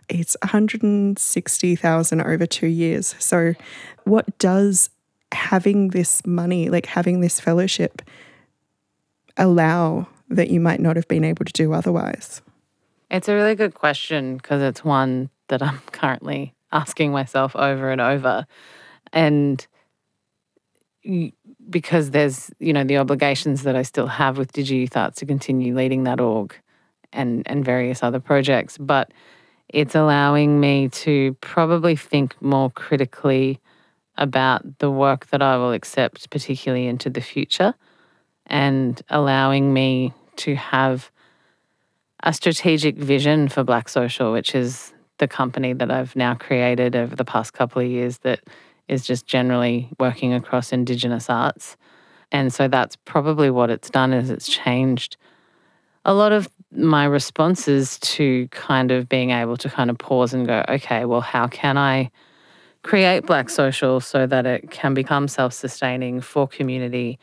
it's 0.09 0.37
160,000 0.43 2.21
over 2.21 2.47
2 2.47 2.67
years. 2.67 3.15
So 3.19 3.55
what 4.05 4.39
does 4.39 4.91
having 5.33 5.89
this 5.89 6.25
money, 6.27 6.71
like 6.71 6.87
having 6.87 7.21
this 7.21 7.41
fellowship 7.41 8.03
allow 9.37 10.09
that 10.31 10.51
you 10.51 10.61
might 10.61 10.81
not 10.81 10.97
have 10.97 11.09
been 11.09 11.25
able 11.25 11.45
to 11.45 11.53
do 11.53 11.73
otherwise? 11.73 12.43
It's 13.11 13.29
a 13.29 13.35
really 13.35 13.55
good 13.55 13.75
question 13.75 14.37
because 14.37 14.63
it's 14.63 14.85
one 14.85 15.31
that 15.49 15.63
I'm 15.63 15.79
currently 15.93 16.55
asking 16.73 17.13
myself 17.13 17.57
over 17.57 17.91
and 17.91 18.01
over. 18.01 18.47
And 19.13 19.67
because 21.71 22.11
there's, 22.11 22.51
you 22.59 22.73
know, 22.73 22.85
the 22.85 22.99
obligations 22.99 23.63
that 23.63 23.77
I 23.77 23.83
still 23.83 24.07
have 24.07 24.37
with 24.37 24.53
Digi 24.53 24.71
Youth 24.81 24.97
Arts 24.97 25.21
to 25.21 25.27
continue 25.27 25.75
leading 25.75 26.05
that 26.05 26.21
org 26.21 26.55
and, 27.13 27.43
and 27.47 27.65
various 27.65 28.03
other 28.03 28.21
projects. 28.21 28.79
But 28.79 29.13
it's 29.69 29.95
allowing 29.95 30.61
me 30.61 30.89
to 30.89 31.35
probably 31.41 31.97
think 31.97 32.41
more 32.41 32.71
critically 32.71 33.61
about 34.17 34.79
the 34.79 34.91
work 34.91 35.27
that 35.29 35.43
I 35.43 35.57
will 35.57 35.73
accept, 35.73 36.31
particularly 36.31 36.87
into 36.87 37.11
the 37.11 37.21
future, 37.21 37.75
and 38.47 39.01
allowing 39.11 39.73
me 39.73 40.13
to 40.37 40.55
have 40.57 41.11
a 42.23 42.33
strategic 42.33 42.97
vision 42.97 43.49
for 43.49 43.63
Black 43.63 43.89
Social, 43.89 44.33
which 44.33 44.55
is 44.55 44.93
the 45.19 45.29
company 45.29 45.73
that 45.73 45.91
I've 45.91 46.17
now 46.17 46.35
created 46.35 46.97
over 46.97 47.15
the 47.15 47.25
past 47.25 47.53
couple 47.53 47.83
of 47.83 47.89
years 47.89 48.19
that 48.19 48.41
is 48.89 49.07
just 49.07 49.27
generally 49.27 49.89
working 50.01 50.33
across 50.33 50.73
Indigenous 50.73 51.29
arts. 51.29 51.77
And 52.33 52.53
so 52.53 52.69
that's 52.69 52.97
probably 52.97 53.51
what 53.51 53.71
it's 53.71 53.91
done 53.91 54.13
is 54.13 54.31
it's 54.31 54.49
changed 54.49 55.17
a 56.09 56.15
lot 56.15 56.33
of 56.33 56.49
my 56.73 57.05
responses 57.05 57.99
to 57.99 58.49
kind 58.49 58.91
of 58.91 59.11
being 59.11 59.31
able 59.31 59.59
to 59.59 59.69
kind 59.69 59.91
of 59.91 59.99
pause 59.99 60.33
and 60.33 60.47
go, 60.47 60.65
okay, 60.67 61.05
well, 61.05 61.21
how 61.21 61.47
can 61.47 61.77
I 61.77 62.11
create 62.83 63.27
Black 63.27 63.51
Social 63.51 64.01
so 64.01 64.27
that 64.27 64.47
it 64.47 64.71
can 64.71 64.95
become 64.95 65.29
self 65.29 65.53
sustaining 65.53 66.23
for 66.23 66.49
community 66.49 67.19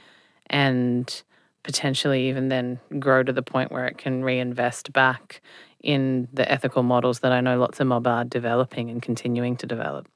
and 0.51 1.23
potentially 1.63 2.29
even 2.29 2.49
then 2.49 2.79
grow 2.99 3.23
to 3.23 3.33
the 3.33 3.41
point 3.41 3.71
where 3.71 3.87
it 3.87 3.97
can 3.97 4.23
reinvest 4.23 4.93
back 4.93 5.41
in 5.81 6.27
the 6.31 6.49
ethical 6.51 6.83
models 6.83 7.21
that 7.21 7.31
I 7.31 7.41
know 7.41 7.57
lots 7.57 7.79
of 7.79 7.87
mob 7.87 8.05
are 8.05 8.23
developing 8.23 8.91
and 8.91 9.01
continuing 9.01 9.57
to 9.57 9.65
develop. 9.65 10.07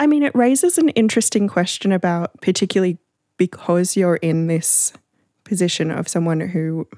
I 0.00 0.08
mean, 0.08 0.24
it 0.24 0.34
raises 0.34 0.76
an 0.76 0.88
interesting 0.90 1.46
question 1.46 1.92
about, 1.92 2.40
particularly 2.40 2.98
because 3.36 3.96
you're 3.96 4.16
in 4.16 4.48
this 4.48 4.92
position 5.44 5.92
of 5.92 6.08
someone 6.08 6.40
who 6.40 6.88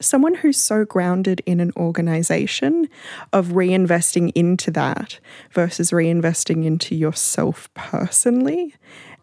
someone 0.00 0.34
who's 0.34 0.58
so 0.58 0.84
grounded 0.84 1.42
in 1.46 1.60
an 1.60 1.72
organization 1.76 2.88
of 3.32 3.48
reinvesting 3.48 4.32
into 4.34 4.70
that 4.72 5.20
versus 5.52 5.90
reinvesting 5.90 6.64
into 6.64 6.94
yourself 6.94 7.72
personally. 7.74 8.74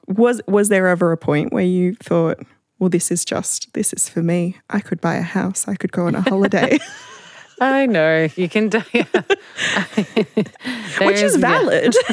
Was 0.08 0.42
was 0.48 0.70
there 0.70 0.88
ever 0.88 1.12
a 1.12 1.18
point 1.18 1.52
where 1.52 1.66
you 1.66 1.96
thought 1.96 2.40
well 2.80 2.90
this 2.90 3.12
is 3.12 3.26
just 3.26 3.74
this 3.74 3.92
is 3.94 4.08
for 4.08 4.24
me. 4.24 4.58
I 4.70 4.80
could 4.80 5.02
buy 5.02 5.16
a 5.16 5.22
house. 5.22 5.68
I 5.68 5.76
could 5.76 5.92
go 5.92 6.08
on 6.08 6.16
a 6.16 6.22
holiday. 6.22 6.80
I 7.60 7.88
know. 7.88 8.30
You 8.36 8.48
can 8.48 8.70
do, 8.70 8.84
yeah. 8.94 9.04
which 11.02 11.22
is 11.22 11.36
valid. 11.36 11.96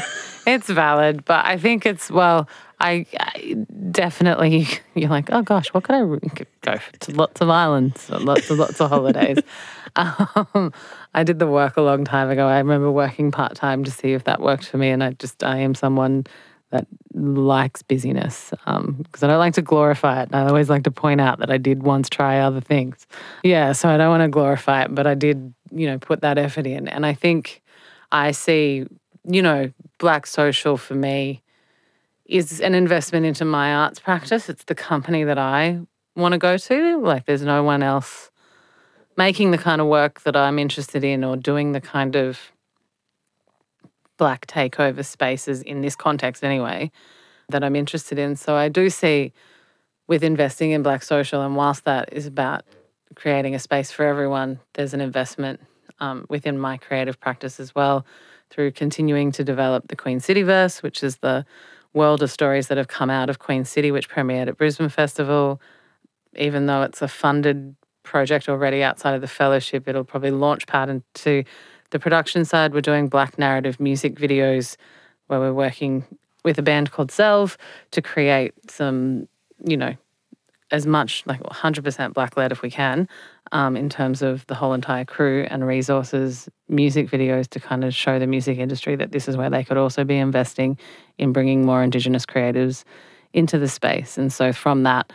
It's 0.46 0.68
valid 0.68 1.24
but 1.24 1.42
i 1.46 1.56
think 1.56 1.86
it's 1.86 2.10
well 2.10 2.46
I, 2.80 3.06
I, 3.18 3.56
definitely 3.90 4.68
you're 4.94 5.08
like, 5.08 5.32
oh 5.32 5.42
gosh, 5.42 5.72
what 5.72 5.84
could 5.84 5.94
I 5.94 6.00
go 6.64 6.78
to? 7.00 7.12
Lots 7.12 7.40
of 7.40 7.48
islands, 7.50 8.08
lots 8.10 8.50
of 8.50 8.58
lots 8.58 8.80
of 8.80 8.90
holidays. 8.90 9.38
Um, 9.96 10.72
I 11.14 11.22
did 11.22 11.38
the 11.38 11.46
work 11.46 11.76
a 11.76 11.80
long 11.80 12.04
time 12.04 12.28
ago. 12.28 12.48
I 12.48 12.58
remember 12.58 12.90
working 12.90 13.30
part 13.30 13.54
time 13.54 13.84
to 13.84 13.92
see 13.92 14.12
if 14.12 14.24
that 14.24 14.40
worked 14.40 14.66
for 14.66 14.76
me, 14.76 14.90
and 14.90 15.04
I 15.04 15.12
just 15.12 15.44
I 15.44 15.58
am 15.58 15.76
someone 15.76 16.26
that 16.70 16.88
likes 17.12 17.82
busyness 17.82 18.50
because 18.50 18.66
um, 18.66 19.04
I 19.22 19.26
don't 19.28 19.38
like 19.38 19.54
to 19.54 19.62
glorify 19.62 20.22
it. 20.22 20.30
And 20.32 20.34
I 20.34 20.48
always 20.48 20.68
like 20.68 20.82
to 20.84 20.90
point 20.90 21.20
out 21.20 21.38
that 21.38 21.48
I 21.48 21.58
did 21.58 21.84
once 21.84 22.08
try 22.08 22.40
other 22.40 22.60
things. 22.60 23.06
Yeah, 23.44 23.70
so 23.70 23.88
I 23.88 23.96
don't 23.96 24.08
want 24.08 24.22
to 24.22 24.28
glorify 24.28 24.82
it, 24.82 24.92
but 24.92 25.06
I 25.06 25.14
did, 25.14 25.54
you 25.70 25.86
know, 25.86 25.98
put 25.98 26.22
that 26.22 26.38
effort 26.38 26.66
in, 26.66 26.88
and 26.88 27.06
I 27.06 27.14
think 27.14 27.62
I 28.10 28.32
see, 28.32 28.86
you 29.24 29.42
know, 29.42 29.70
Black 29.98 30.26
Social 30.26 30.76
for 30.76 30.96
me 30.96 31.42
is 32.26 32.60
an 32.60 32.74
investment 32.74 33.26
into 33.26 33.44
my 33.44 33.74
arts 33.74 34.00
practice. 34.00 34.48
It's 34.48 34.64
the 34.64 34.74
company 34.74 35.24
that 35.24 35.38
I 35.38 35.80
want 36.16 36.32
to 36.32 36.38
go 36.38 36.56
to. 36.56 37.00
Like, 37.00 37.26
there's 37.26 37.42
no 37.42 37.62
one 37.62 37.82
else 37.82 38.30
making 39.16 39.50
the 39.50 39.58
kind 39.58 39.80
of 39.80 39.86
work 39.86 40.22
that 40.22 40.36
I'm 40.36 40.58
interested 40.58 41.04
in 41.04 41.22
or 41.24 41.36
doing 41.36 41.72
the 41.72 41.80
kind 41.80 42.16
of 42.16 42.52
black 44.16 44.46
takeover 44.46 45.04
spaces 45.04 45.62
in 45.62 45.80
this 45.80 45.96
context, 45.96 46.44
anyway, 46.44 46.90
that 47.48 47.62
I'm 47.64 47.76
interested 47.76 48.18
in. 48.18 48.36
So, 48.36 48.54
I 48.54 48.68
do 48.68 48.90
see 48.90 49.32
with 50.06 50.22
investing 50.22 50.72
in 50.72 50.82
Black 50.82 51.02
Social, 51.02 51.42
and 51.42 51.56
whilst 51.56 51.84
that 51.84 52.12
is 52.12 52.26
about 52.26 52.64
creating 53.14 53.54
a 53.54 53.58
space 53.58 53.90
for 53.90 54.04
everyone, 54.04 54.60
there's 54.74 54.94
an 54.94 55.00
investment 55.00 55.60
um, 56.00 56.26
within 56.28 56.58
my 56.58 56.76
creative 56.76 57.18
practice 57.20 57.58
as 57.60 57.74
well 57.74 58.04
through 58.50 58.72
continuing 58.72 59.32
to 59.32 59.44
develop 59.44 59.88
the 59.88 59.96
Queen 59.96 60.20
City 60.20 60.42
Verse, 60.42 60.82
which 60.82 61.02
is 61.02 61.18
the 61.18 61.46
world 61.92 62.22
of 62.22 62.30
stories 62.30 62.68
that 62.68 62.76
have 62.76 62.88
come 62.88 63.10
out 63.10 63.30
of 63.30 63.38
Queen 63.38 63.64
City, 63.64 63.90
which 63.90 64.08
premiered 64.08 64.48
at 64.48 64.56
Brisbane 64.56 64.88
Festival. 64.88 65.60
Even 66.38 66.66
though 66.66 66.82
it's 66.82 67.02
a 67.02 67.08
funded 67.08 67.74
project 68.02 68.48
already 68.48 68.82
outside 68.82 69.14
of 69.14 69.20
the 69.20 69.28
fellowship, 69.28 69.88
it'll 69.88 70.04
probably 70.04 70.30
launch 70.30 70.66
pad 70.66 70.88
into 70.88 71.44
the 71.90 71.98
production 71.98 72.44
side. 72.44 72.74
We're 72.74 72.80
doing 72.80 73.08
black 73.08 73.38
narrative 73.38 73.80
music 73.80 74.16
videos 74.16 74.76
where 75.26 75.40
we're 75.40 75.52
working 75.52 76.04
with 76.44 76.58
a 76.58 76.62
band 76.62 76.90
called 76.90 77.10
Zelv 77.10 77.56
to 77.92 78.02
create 78.02 78.52
some, 78.70 79.26
you 79.64 79.76
know, 79.76 79.94
as 80.70 80.86
much 80.86 81.22
like 81.26 81.40
100% 81.40 82.14
black 82.14 82.36
led 82.36 82.50
if 82.50 82.62
we 82.62 82.70
can 82.70 83.08
um, 83.52 83.76
in 83.76 83.88
terms 83.88 84.22
of 84.22 84.46
the 84.46 84.54
whole 84.54 84.72
entire 84.72 85.04
crew 85.04 85.46
and 85.48 85.66
resources, 85.66 86.48
music 86.68 87.08
videos 87.08 87.48
to 87.48 87.60
kind 87.60 87.84
of 87.84 87.94
show 87.94 88.18
the 88.18 88.26
music 88.26 88.58
industry 88.58 88.96
that 88.96 89.12
this 89.12 89.28
is 89.28 89.36
where 89.36 89.50
they 89.50 89.62
could 89.62 89.76
also 89.76 90.04
be 90.04 90.16
investing 90.16 90.76
in 91.18 91.32
bringing 91.32 91.64
more 91.64 91.82
Indigenous 91.82 92.26
creatives 92.26 92.84
into 93.32 93.58
the 93.58 93.68
space. 93.68 94.18
And 94.18 94.32
so 94.32 94.52
from 94.52 94.82
that, 94.84 95.12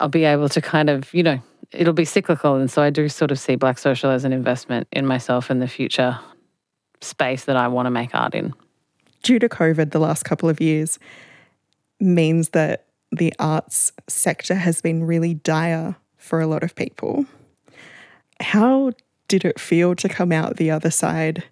I'll 0.00 0.08
be 0.08 0.24
able 0.24 0.48
to 0.50 0.60
kind 0.60 0.90
of, 0.90 1.12
you 1.12 1.22
know, 1.22 1.40
it'll 1.70 1.92
be 1.92 2.04
cyclical. 2.04 2.56
And 2.56 2.70
so 2.70 2.82
I 2.82 2.90
do 2.90 3.08
sort 3.08 3.30
of 3.30 3.38
see 3.38 3.56
Black 3.56 3.78
Social 3.78 4.10
as 4.10 4.24
an 4.24 4.32
investment 4.32 4.88
in 4.92 5.06
myself 5.06 5.50
in 5.50 5.58
the 5.58 5.68
future 5.68 6.18
space 7.00 7.44
that 7.44 7.56
I 7.56 7.68
want 7.68 7.86
to 7.86 7.90
make 7.90 8.14
art 8.14 8.34
in. 8.34 8.54
Due 9.22 9.38
to 9.38 9.48
COVID, 9.48 9.90
the 9.90 9.98
last 9.98 10.24
couple 10.24 10.48
of 10.48 10.60
years 10.60 10.98
means 12.00 12.50
that 12.50 12.86
the 13.10 13.32
arts 13.38 13.92
sector 14.08 14.54
has 14.54 14.80
been 14.80 15.04
really 15.04 15.34
dire 15.34 15.96
for 16.16 16.40
a 16.40 16.46
lot 16.46 16.62
of 16.62 16.74
people. 16.74 17.26
How 18.40 18.92
did 19.28 19.44
it 19.44 19.60
feel 19.60 19.94
to 19.96 20.08
come 20.08 20.32
out 20.32 20.56
the 20.56 20.70
other 20.70 20.90
side? 20.90 21.44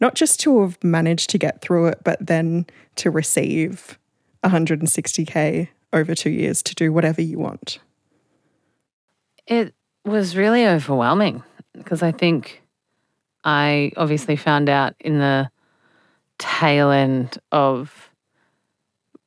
Not 0.00 0.14
just 0.14 0.40
to 0.40 0.62
have 0.62 0.82
managed 0.82 1.30
to 1.30 1.38
get 1.38 1.60
through 1.60 1.86
it, 1.86 2.00
but 2.02 2.18
then 2.24 2.66
to 2.96 3.10
receive 3.10 3.98
160K 4.44 5.68
over 5.92 6.14
two 6.14 6.30
years 6.30 6.62
to 6.64 6.74
do 6.74 6.92
whatever 6.92 7.20
you 7.20 7.38
want? 7.38 7.78
It 9.46 9.74
was 10.04 10.36
really 10.36 10.66
overwhelming 10.66 11.42
because 11.72 12.02
I 12.02 12.12
think 12.12 12.62
I 13.44 13.92
obviously 13.96 14.36
found 14.36 14.68
out 14.68 14.94
in 15.00 15.18
the 15.18 15.50
tail 16.38 16.90
end 16.90 17.38
of 17.50 18.10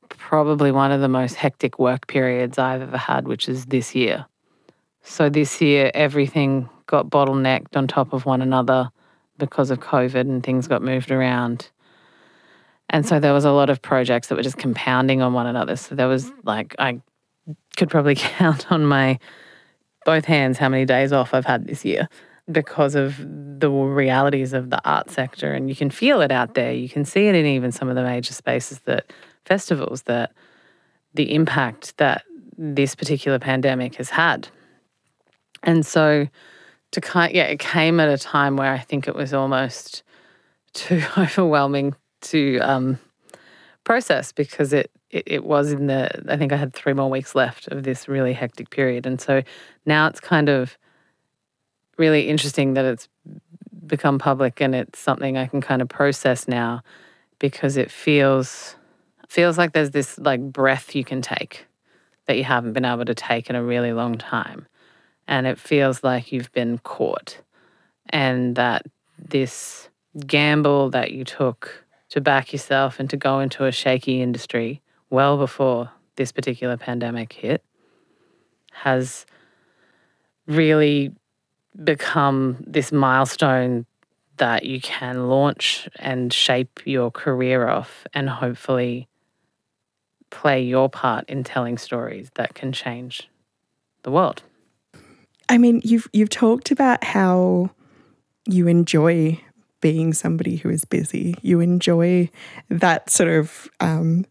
probably 0.08 0.72
one 0.72 0.92
of 0.92 1.00
the 1.00 1.08
most 1.08 1.34
hectic 1.34 1.78
work 1.78 2.06
periods 2.06 2.58
I've 2.58 2.82
ever 2.82 2.96
had, 2.96 3.28
which 3.28 3.48
is 3.48 3.66
this 3.66 3.94
year. 3.94 4.26
So 5.02 5.28
this 5.28 5.60
year, 5.60 5.90
everything 5.94 6.68
got 6.86 7.08
bottlenecked 7.08 7.76
on 7.76 7.86
top 7.86 8.12
of 8.12 8.26
one 8.26 8.42
another 8.42 8.90
because 9.38 9.70
of 9.70 9.80
COVID 9.80 10.20
and 10.20 10.42
things 10.42 10.66
got 10.66 10.82
moved 10.82 11.10
around. 11.10 11.70
And 12.90 13.06
so 13.06 13.18
there 13.18 13.32
was 13.32 13.44
a 13.44 13.52
lot 13.52 13.70
of 13.70 13.82
projects 13.82 14.28
that 14.28 14.36
were 14.36 14.42
just 14.42 14.58
compounding 14.58 15.22
on 15.22 15.32
one 15.32 15.46
another. 15.46 15.76
So 15.76 15.94
there 15.94 16.08
was 16.08 16.26
mm. 16.26 16.34
like, 16.44 16.74
I 16.78 17.00
could 17.76 17.90
probably 17.90 18.14
count 18.16 18.70
on 18.70 18.86
my 18.86 19.18
both 20.04 20.24
hands 20.24 20.58
how 20.58 20.68
many 20.68 20.84
days 20.84 21.12
off 21.12 21.34
I've 21.34 21.46
had 21.46 21.66
this 21.66 21.84
year 21.84 22.08
because 22.50 22.94
of 22.94 23.16
the 23.18 23.68
realities 23.68 24.52
of 24.52 24.70
the 24.70 24.80
art 24.88 25.10
sector. 25.10 25.52
And 25.52 25.68
you 25.68 25.74
can 25.74 25.90
feel 25.90 26.20
it 26.20 26.30
out 26.30 26.54
there. 26.54 26.72
You 26.72 26.88
can 26.88 27.04
see 27.04 27.26
it 27.26 27.34
in 27.34 27.44
even 27.44 27.72
some 27.72 27.88
of 27.88 27.96
the 27.96 28.04
major 28.04 28.32
spaces 28.32 28.78
that 28.80 29.12
festivals 29.44 30.02
that 30.02 30.32
the 31.14 31.34
impact 31.34 31.96
that 31.96 32.22
this 32.56 32.94
particular 32.94 33.38
pandemic 33.38 33.96
has 33.96 34.10
had. 34.10 34.48
And 35.64 35.84
so 35.84 36.28
to 36.92 37.00
kind 37.00 37.34
yeah, 37.34 37.44
it 37.44 37.58
came 37.58 37.98
at 37.98 38.08
a 38.08 38.18
time 38.18 38.56
where 38.56 38.72
I 38.72 38.78
think 38.78 39.08
it 39.08 39.14
was 39.14 39.34
almost 39.34 40.04
too 40.72 41.02
overwhelming 41.18 41.96
to 42.26 42.58
um, 42.58 42.98
process 43.84 44.32
because 44.32 44.72
it, 44.72 44.90
it, 45.10 45.24
it 45.26 45.44
was 45.44 45.72
in 45.72 45.86
the 45.86 46.08
I 46.32 46.36
think 46.36 46.52
I 46.52 46.56
had 46.56 46.74
three 46.74 46.92
more 46.92 47.10
weeks 47.10 47.34
left 47.34 47.68
of 47.68 47.82
this 47.82 48.08
really 48.08 48.32
hectic 48.32 48.70
period. 48.70 49.06
And 49.06 49.20
so 49.20 49.42
now 49.84 50.06
it's 50.06 50.20
kind 50.20 50.48
of 50.48 50.76
really 51.98 52.28
interesting 52.28 52.74
that 52.74 52.84
it's 52.84 53.08
become 53.86 54.18
public 54.18 54.60
and 54.60 54.74
it's 54.74 54.98
something 54.98 55.36
I 55.36 55.46
can 55.46 55.60
kind 55.60 55.80
of 55.80 55.88
process 55.88 56.48
now 56.48 56.82
because 57.38 57.76
it 57.76 57.90
feels 57.90 58.76
feels 59.28 59.58
like 59.58 59.72
there's 59.72 59.90
this 59.90 60.18
like 60.18 60.40
breath 60.40 60.94
you 60.94 61.04
can 61.04 61.20
take 61.20 61.66
that 62.26 62.36
you 62.36 62.44
haven't 62.44 62.72
been 62.72 62.84
able 62.84 63.04
to 63.04 63.14
take 63.14 63.48
in 63.50 63.56
a 63.56 63.62
really 63.62 63.92
long 63.92 64.16
time 64.18 64.66
and 65.28 65.46
it 65.46 65.58
feels 65.58 66.04
like 66.04 66.32
you've 66.32 66.52
been 66.52 66.78
caught, 66.78 67.40
and 68.10 68.56
that 68.56 68.86
this 69.18 69.88
gamble 70.26 70.90
that 70.90 71.12
you 71.12 71.24
took 71.24 71.84
to 72.10 72.20
back 72.20 72.52
yourself 72.52 73.00
and 73.00 73.10
to 73.10 73.16
go 73.16 73.40
into 73.40 73.64
a 73.64 73.72
shaky 73.72 74.22
industry 74.22 74.82
well 75.10 75.36
before 75.36 75.90
this 76.16 76.32
particular 76.32 76.76
pandemic 76.76 77.32
hit 77.32 77.62
has 78.72 79.26
really 80.46 81.12
become 81.82 82.62
this 82.66 82.92
milestone 82.92 83.86
that 84.36 84.64
you 84.64 84.80
can 84.80 85.28
launch 85.28 85.88
and 85.96 86.32
shape 86.32 86.80
your 86.84 87.10
career 87.10 87.68
off 87.68 88.06
and 88.12 88.28
hopefully 88.28 89.08
play 90.30 90.62
your 90.62 90.88
part 90.88 91.28
in 91.28 91.42
telling 91.42 91.78
stories 91.78 92.30
that 92.34 92.54
can 92.54 92.72
change 92.72 93.28
the 94.02 94.10
world. 94.10 94.42
I 95.48 95.58
mean, 95.58 95.80
you've 95.84 96.08
you've 96.12 96.28
talked 96.28 96.70
about 96.70 97.04
how 97.04 97.70
you 98.46 98.66
enjoy 98.68 99.40
being 99.80 100.12
somebody 100.12 100.56
who 100.56 100.70
is 100.70 100.84
busy. 100.84 101.34
You 101.42 101.60
enjoy 101.60 102.30
that 102.68 103.10
sort 103.10 103.30
of, 103.30 103.68
um, 103.80 104.26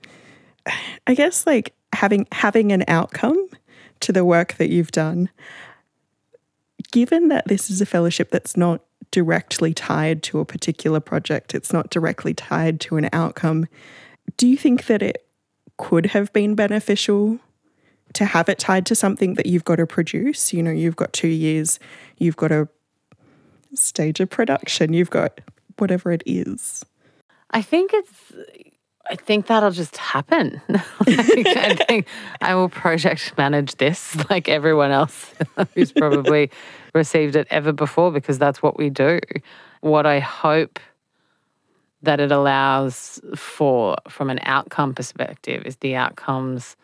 I 1.08 1.14
guess, 1.14 1.46
like 1.46 1.74
having 1.94 2.28
having 2.32 2.72
an 2.72 2.84
outcome 2.88 3.50
to 4.02 4.12
the 4.12 4.26
work 4.26 4.56
that 4.56 4.70
you've 4.70 4.92
done. 4.92 5.30
Given 6.92 7.28
that 7.30 7.48
this 7.48 7.70
is 7.70 7.82
a 7.82 7.86
fellowship 7.86 8.32
that's 8.32 8.56
not 8.56 8.82
directly 9.12 9.74
tied 9.74 10.24
to 10.24 10.40
a 10.40 10.46
particular 10.46 11.00
project, 11.00 11.56
it's 11.56 11.74
not 11.74 11.90
directly 11.90 12.34
tied 12.34 12.80
to 12.82 12.98
an 12.98 13.10
outcome. 13.14 13.68
Do 14.38 14.48
you 14.48 14.58
think 14.58 14.86
that 14.88 15.02
it 15.02 15.26
could 15.78 16.08
have 16.08 16.32
been 16.34 16.56
beneficial 16.56 17.40
to 18.14 18.26
have 18.26 18.50
it 18.50 18.60
tied 18.60 18.86
to 18.88 18.96
something 18.96 19.34
that 19.36 19.46
you've 19.46 19.66
got 19.66 19.78
to 19.78 19.88
produce? 19.88 20.54
You 20.54 20.64
know, 20.64 20.72
you've 20.72 20.96
got 20.96 21.14
two 21.14 21.28
years, 21.28 21.80
you've 22.18 22.38
got 22.38 22.52
a 22.52 22.68
stage 23.78 24.20
of 24.20 24.30
production, 24.30 24.94
you've 24.94 25.10
got 25.10 25.40
whatever 25.78 26.12
it 26.12 26.24
is. 26.26 26.84
I 27.52 27.62
think 27.62 27.92
it's. 27.94 28.34
I 29.08 29.16
think 29.16 29.46
that'll 29.46 29.70
just 29.70 29.98
happen. 29.98 30.60
like, 30.70 30.80
I 31.46 31.76
think 31.76 32.08
I 32.42 32.56
will 32.56 32.70
project 32.70 33.38
manage 33.38 33.76
this 33.76 34.18
like 34.32 34.50
everyone 34.50 34.90
else 34.90 35.32
who's 35.76 35.92
probably 35.92 36.50
received 36.96 37.36
it 37.36 37.48
ever 37.52 37.72
before 37.72 38.12
because 38.12 38.40
that's 38.40 38.64
what 38.64 38.78
we 38.78 38.90
do. 38.90 39.20
What 39.82 40.08
I 40.08 40.20
hope 40.20 40.80
that 42.02 42.20
it 42.20 42.32
allows 42.32 43.22
for 43.36 43.96
from 44.10 44.32
an 44.32 44.40
outcome 44.44 44.96
perspective 44.96 45.64
is 45.66 45.76
the 45.78 45.96
outcomes 45.96 46.76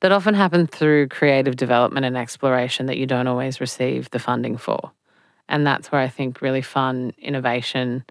that 0.00 0.12
often 0.12 0.34
happen 0.34 0.66
through 0.66 1.08
creative 1.08 1.56
development 1.56 2.04
and 2.04 2.16
exploration 2.16 2.86
that 2.86 2.98
you 2.98 3.06
don't 3.06 3.26
always 3.26 3.60
receive 3.60 4.10
the 4.10 4.18
funding 4.18 4.56
for. 4.56 4.92
And 5.48 5.66
that's 5.66 5.92
where 5.92 6.00
I 6.00 6.08
think 6.08 6.40
really 6.40 6.62
fun 6.62 7.12
innovation, 7.18 8.04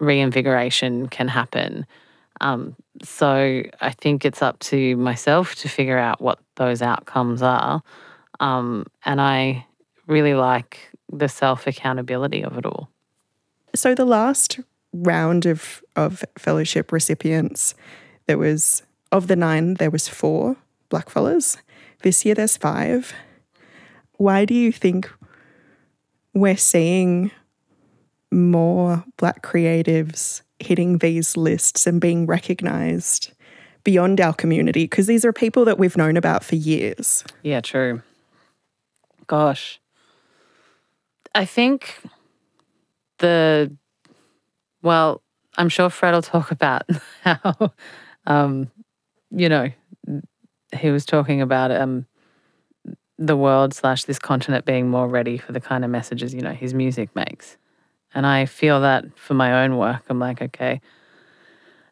reinvigoration 0.00 1.08
can 1.08 1.28
happen. 1.28 1.86
Um, 2.40 2.76
so 3.02 3.62
I 3.80 3.90
think 3.90 4.24
it's 4.24 4.42
up 4.42 4.58
to 4.60 4.96
myself 4.96 5.54
to 5.56 5.68
figure 5.68 5.98
out 5.98 6.20
what 6.20 6.38
those 6.56 6.82
outcomes 6.82 7.42
are. 7.42 7.82
Um, 8.40 8.86
and 9.04 9.20
I 9.20 9.66
really 10.06 10.34
like 10.34 10.90
the 11.10 11.28
self 11.28 11.66
accountability 11.66 12.42
of 12.42 12.58
it 12.58 12.66
all. 12.66 12.88
So 13.74 13.94
the 13.94 14.04
last 14.04 14.60
round 14.92 15.46
of, 15.46 15.82
of 15.94 16.24
fellowship 16.38 16.92
recipients, 16.92 17.74
there 18.26 18.38
was, 18.38 18.82
of 19.12 19.28
the 19.28 19.36
nine, 19.36 19.74
there 19.74 19.90
was 19.90 20.08
four 20.08 20.56
blackfellas. 20.90 21.58
This 22.02 22.24
year 22.24 22.34
there's 22.34 22.56
five. 22.56 23.12
Why 24.14 24.44
do 24.44 24.54
you 24.54 24.72
think 24.72 25.10
we're 26.36 26.56
seeing 26.56 27.30
more 28.30 29.04
black 29.16 29.42
creatives 29.42 30.42
hitting 30.58 30.98
these 30.98 31.36
lists 31.36 31.86
and 31.86 32.00
being 32.00 32.26
recognized 32.26 33.32
beyond 33.84 34.20
our 34.20 34.34
community 34.34 34.84
because 34.84 35.06
these 35.06 35.24
are 35.24 35.32
people 35.32 35.64
that 35.64 35.78
we've 35.78 35.96
known 35.96 36.16
about 36.16 36.44
for 36.44 36.56
years. 36.56 37.24
Yeah, 37.42 37.60
true. 37.60 38.02
Gosh. 39.26 39.80
I 41.34 41.44
think 41.44 42.02
the, 43.18 43.74
well, 44.82 45.22
I'm 45.56 45.68
sure 45.68 45.88
Fred 45.88 46.14
will 46.14 46.22
talk 46.22 46.50
about 46.50 46.82
how, 47.22 47.72
um, 48.26 48.70
you 49.30 49.48
know, 49.48 49.70
he 50.76 50.90
was 50.90 51.06
talking 51.06 51.40
about 51.40 51.70
um, 51.70 52.06
the 53.18 53.36
world 53.36 53.74
slash 53.74 54.04
this 54.04 54.18
continent 54.18 54.64
being 54.64 54.90
more 54.90 55.08
ready 55.08 55.38
for 55.38 55.52
the 55.52 55.60
kind 55.60 55.84
of 55.84 55.90
messages, 55.90 56.34
you 56.34 56.42
know, 56.42 56.52
his 56.52 56.74
music 56.74 57.14
makes. 57.14 57.56
And 58.14 58.26
I 58.26 58.46
feel 58.46 58.80
that 58.82 59.04
for 59.18 59.34
my 59.34 59.64
own 59.64 59.76
work, 59.76 60.02
I'm 60.08 60.18
like, 60.18 60.42
okay, 60.42 60.80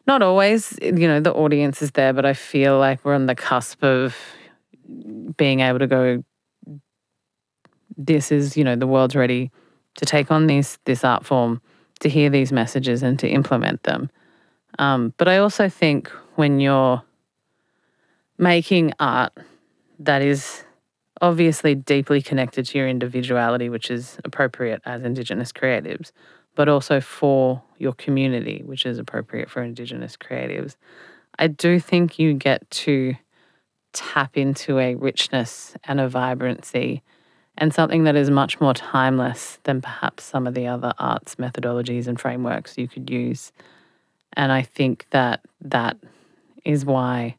not 0.07 0.21
always, 0.21 0.77
you 0.81 1.07
know, 1.07 1.19
the 1.19 1.33
audience 1.33 1.81
is 1.81 1.91
there, 1.91 2.13
but 2.13 2.25
I 2.25 2.33
feel 2.33 2.77
like 2.77 3.03
we're 3.03 3.15
on 3.15 3.25
the 3.25 3.35
cusp 3.35 3.83
of 3.83 4.15
being 5.35 5.61
able 5.61 5.79
to 5.79 5.87
go, 5.87 6.23
this 7.97 8.31
is, 8.31 8.55
you 8.55 8.63
know, 8.63 8.75
the 8.75 8.87
world's 8.87 9.15
ready 9.15 9.51
to 9.95 10.05
take 10.05 10.29
on 10.29 10.47
this 10.47 10.77
this 10.85 11.03
art 11.03 11.25
form, 11.25 11.61
to 12.01 12.09
hear 12.09 12.29
these 12.29 12.51
messages 12.51 13.01
and 13.01 13.17
to 13.19 13.27
implement 13.27 13.83
them. 13.83 14.09
Um, 14.77 15.13
but 15.17 15.27
I 15.27 15.37
also 15.37 15.69
think 15.69 16.09
when 16.35 16.59
you're 16.59 17.01
making 18.37 18.93
art 18.99 19.31
that 19.99 20.21
is 20.21 20.64
obviously 21.21 21.75
deeply 21.75 22.21
connected 22.21 22.65
to 22.67 22.77
your 22.77 22.87
individuality, 22.87 23.69
which 23.69 23.89
is 23.89 24.17
appropriate 24.23 24.81
as 24.85 25.03
Indigenous 25.03 25.51
creatives, 25.51 26.11
but 26.55 26.69
also 26.69 26.99
for 26.99 27.61
your 27.77 27.93
community, 27.93 28.61
which 28.65 28.85
is 28.85 28.97
appropriate 28.97 29.49
for 29.49 29.61
Indigenous 29.61 30.17
creatives. 30.17 30.75
I 31.37 31.47
do 31.47 31.79
think 31.79 32.17
you 32.19 32.33
get 32.33 32.69
to 32.71 33.15
tap 33.93 34.37
into 34.37 34.79
a 34.79 34.95
richness 34.95 35.75
and 35.85 35.99
a 35.99 36.09
vibrancy 36.09 37.01
and 37.57 37.73
something 37.73 38.03
that 38.03 38.15
is 38.15 38.29
much 38.29 38.59
more 38.59 38.73
timeless 38.73 39.59
than 39.63 39.81
perhaps 39.81 40.23
some 40.23 40.45
of 40.45 40.53
the 40.53 40.67
other 40.67 40.93
arts 40.99 41.35
methodologies 41.35 42.07
and 42.07 42.19
frameworks 42.19 42.77
you 42.77 42.87
could 42.87 43.09
use. 43.09 43.53
And 44.33 44.51
I 44.51 44.61
think 44.61 45.07
that 45.11 45.41
that 45.61 45.97
is 46.65 46.83
why 46.85 47.37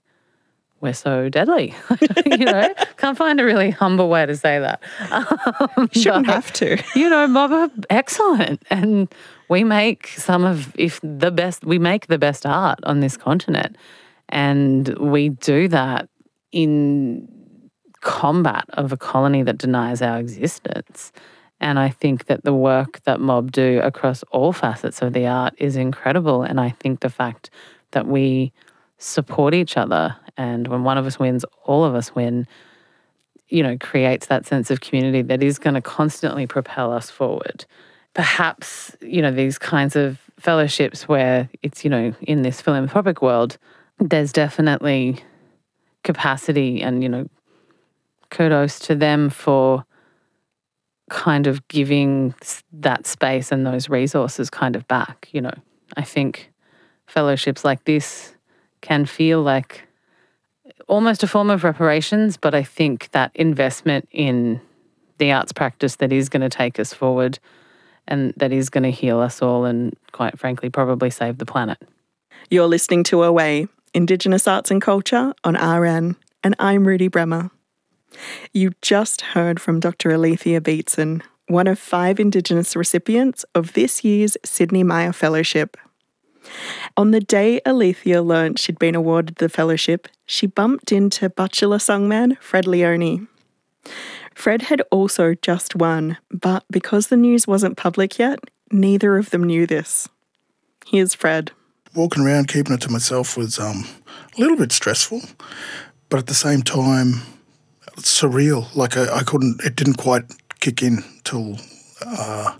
we're 0.87 0.94
so 0.94 1.29
deadly. 1.29 1.75
you 2.27 2.38
know, 2.38 2.72
can't 2.96 3.18
find 3.18 3.40
a 3.40 3.44
really 3.44 3.70
humble 3.70 4.09
way 4.09 4.25
to 4.25 4.37
say 4.37 4.59
that. 4.59 4.83
Um, 5.11 5.88
Shouldn't 5.92 6.27
have 6.27 6.53
to. 6.55 6.83
You 6.94 7.11
know, 7.11 7.27
Mob 7.27 7.53
are 7.53 7.70
excellent, 7.90 8.62
and 8.70 9.12
we 9.49 9.64
make 9.64 10.09
some 10.09 10.44
of, 10.44 10.75
if 10.79 11.01
the 11.03 11.31
best, 11.31 11.64
we 11.64 11.79
make 11.79 12.07
the 12.07 12.18
best 12.18 12.46
art 12.46 12.79
on 12.85 13.01
this 13.01 13.16
continent, 13.16 13.77
and 14.29 14.88
we 14.99 15.29
do 15.31 15.68
that 15.68 16.09
in 16.53 17.29
combat 18.01 18.64
of 18.70 18.92
a 18.92 18.96
colony 18.96 19.42
that 19.42 19.59
denies 19.59 20.01
our 20.01 20.18
existence. 20.18 21.12
And 21.61 21.79
I 21.79 21.88
think 21.88 22.27
that 22.27 22.44
the 22.44 22.55
work 22.55 23.01
that 23.05 23.20
Mob 23.20 23.51
do 23.51 23.81
across 23.81 24.22
all 24.25 24.53
facets 24.53 25.03
of 25.03 25.12
the 25.12 25.27
art 25.27 25.55
is 25.59 25.77
incredible. 25.77 26.42
And 26.42 26.61
I 26.61 26.70
think 26.70 27.01
the 27.01 27.11
fact 27.11 27.51
that 27.92 28.07
we 28.07 28.53
support 28.99 29.55
each 29.55 29.77
other. 29.77 30.16
And 30.37 30.68
when 30.68 30.85
one 30.85 30.99
of 30.99 31.07
us 31.07 31.18
wins, 31.18 31.44
all 31.64 31.85
of 31.85 31.94
us 31.94 32.14
win, 32.14 32.46
you 33.49 33.62
know, 33.62 33.77
creates 33.79 34.27
that 34.27 34.46
sense 34.46 34.70
of 34.70 34.81
community 34.81 35.22
that 35.22 35.42
is 35.42 35.59
going 35.59 35.75
to 35.75 35.81
constantly 35.81 36.46
propel 36.46 36.92
us 36.92 37.11
forward. 37.11 37.64
Perhaps, 38.14 38.96
you 39.01 39.22
know, 39.22 39.31
these 39.31 39.59
kinds 39.59 39.94
of 39.96 40.18
fellowships 40.38 41.07
where 41.09 41.49
it's, 41.62 41.85
you 41.85 41.90
know, 41.90 42.14
in 42.22 42.42
this 42.42 42.61
philanthropic 42.61 43.22
world, 43.22 43.59
there's 43.99 44.33
definitely 44.33 45.22
capacity 46.03 46.83
and, 46.83 47.03
you 47.03 47.09
know, 47.09 47.29
kudos 48.31 48.79
to 48.81 48.94
them 48.94 49.31
for 49.31 49.85
kind 51.09 51.46
of 51.46 51.66
giving 51.68 52.35
that 52.72 53.07
space 53.07 53.53
and 53.53 53.64
those 53.64 53.88
resources 53.88 54.51
kind 54.51 54.75
of 54.75 54.87
back, 54.88 55.29
you 55.33 55.40
know. 55.40 55.55
I 55.96 56.03
think 56.03 56.53
fellowships 57.07 57.64
like 57.64 57.85
this 57.85 58.35
can 58.81 59.07
feel 59.07 59.42
like 59.42 59.86
almost 60.87 61.22
a 61.22 61.27
form 61.27 61.51
of 61.51 61.64
reparations, 61.64 62.37
but 62.37 62.55
I 62.55 62.62
think 62.62 63.11
that 63.12 63.31
investment 63.35 64.09
in 64.12 64.61
the 65.18 65.33
arts 65.33 65.53
practice 65.53 65.96
that 65.96 66.12
is 66.12 66.29
going 66.29 66.42
to 66.42 66.49
take 66.49 66.79
us 66.79 66.92
forward 66.92 67.38
and 68.07 68.33
that 68.37 68.53
is 68.53 68.70
going 68.70 68.85
to 68.85 68.90
heal 68.90 69.18
us 69.20 69.42
all 69.42 69.64
and, 69.64 69.96
quite 70.12 70.38
frankly, 70.38 70.70
probably 70.70 71.11
save 71.11 71.38
the 71.38 71.46
planet. 71.46 71.79
You're 72.51 72.68
listening 72.68 73.03
to 73.05 73.16
Awaye, 73.16 73.68
Indigenous 73.94 74.46
Arts 74.46 74.70
and 74.70 74.81
Culture 74.81 75.35
on 75.42 75.55
RN, 75.55 76.16
and 76.44 76.55
I'm 76.59 76.87
Rudi 76.87 77.09
Bremer. 77.09 77.51
You 78.53 78.72
just 78.83 79.20
heard 79.20 79.61
from 79.61 79.81
Dr. 79.81 80.12
Alethea 80.12 80.61
Beetson, 80.61 81.22
one 81.49 81.66
of 81.66 81.79
five 81.79 82.20
Indigenous 82.20 82.77
recipients 82.77 83.44
of 83.55 83.72
this 83.72 84.05
year's 84.05 84.37
Sidney 84.44 84.85
Myer 84.85 85.12
Fellowship. 85.12 85.77
On 86.99 87.11
the 87.11 87.21
day 87.21 87.61
Alethea 87.67 88.23
learnt 88.23 88.59
she'd 88.59 88.79
been 88.79 88.95
awarded 88.95 89.37
the 89.37 89.51
fellowship, 89.51 90.09
she 90.25 90.47
bumped 90.47 90.93
into 90.93 91.29
Butchulla 91.29 91.79
songman 91.79 92.39
Fred 92.39 92.67
Leone. 92.67 93.29
Fred 94.35 94.63
had 94.63 94.83
also 94.91 95.35
just 95.35 95.77
won, 95.77 96.17
but 96.31 96.65
because 96.71 97.09
the 97.09 97.17
news 97.17 97.47
wasn't 97.47 97.77
public 97.77 98.19
yet, 98.19 98.39
neither 98.71 99.17
of 99.17 99.31
them 99.31 99.45
knew 99.45 99.67
this. 99.67 100.09
Here's 100.87 101.15
Fred. 101.15 101.53
Walking 101.95 102.25
around 102.25 102.49
keeping 102.49 102.75
it 102.75 102.81
to 102.83 102.91
myself 102.91 103.37
was 103.37 103.59
um, 103.59 103.85
a 104.37 104.41
little 104.41 104.57
bit 104.57 104.73
stressful, 104.73 105.23
but 106.09 106.19
at 106.19 106.27
the 106.27 106.35
same 106.35 106.63
time, 106.63 107.23
surreal. 107.97 108.75
Like 108.75 108.97
I, 108.97 109.19
I 109.19 109.23
couldn't, 109.23 109.63
it 109.65 109.77
didn't 109.77 109.95
quite 109.99 110.25
kick 110.61 110.83
in 110.83 111.05
till 111.25 111.59
uh, 112.05 112.57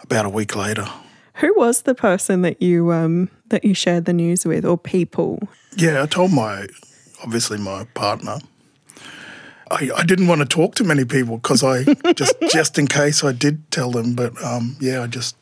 about 0.00 0.26
a 0.26 0.30
week 0.30 0.56
later. 0.56 0.86
Who 1.36 1.54
was 1.56 1.82
the 1.82 1.94
person 1.94 2.42
that 2.42 2.60
you 2.60 2.92
um 2.92 3.30
that 3.48 3.64
you 3.64 3.74
shared 3.74 4.04
the 4.04 4.12
news 4.12 4.44
with, 4.44 4.64
or 4.64 4.78
people? 4.78 5.48
Yeah, 5.76 6.02
I 6.02 6.06
told 6.06 6.32
my 6.32 6.66
obviously 7.22 7.58
my 7.58 7.84
partner. 7.94 8.38
I, 9.70 9.90
I 9.96 10.04
didn't 10.04 10.28
want 10.28 10.40
to 10.42 10.46
talk 10.46 10.74
to 10.76 10.84
many 10.84 11.06
people 11.06 11.38
because 11.38 11.64
I 11.64 11.84
just 12.14 12.34
just 12.50 12.78
in 12.78 12.86
case 12.86 13.24
I 13.24 13.32
did 13.32 13.70
tell 13.70 13.90
them, 13.90 14.14
but 14.14 14.40
um, 14.42 14.76
yeah, 14.80 15.02
I 15.02 15.06
just 15.06 15.36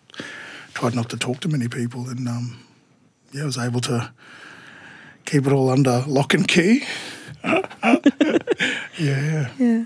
tried 0.74 0.94
not 0.94 1.10
to 1.10 1.16
talk 1.16 1.40
to 1.40 1.48
many 1.48 1.68
people, 1.68 2.08
and 2.08 2.28
um, 2.28 2.64
yeah, 3.32 3.42
I 3.42 3.46
was 3.46 3.58
able 3.58 3.80
to 3.82 4.12
keep 5.24 5.46
it 5.46 5.52
all 5.52 5.70
under 5.70 6.04
lock 6.06 6.34
and 6.34 6.46
key. 6.46 6.84
yeah. 8.98 9.50
Yeah. 9.58 9.84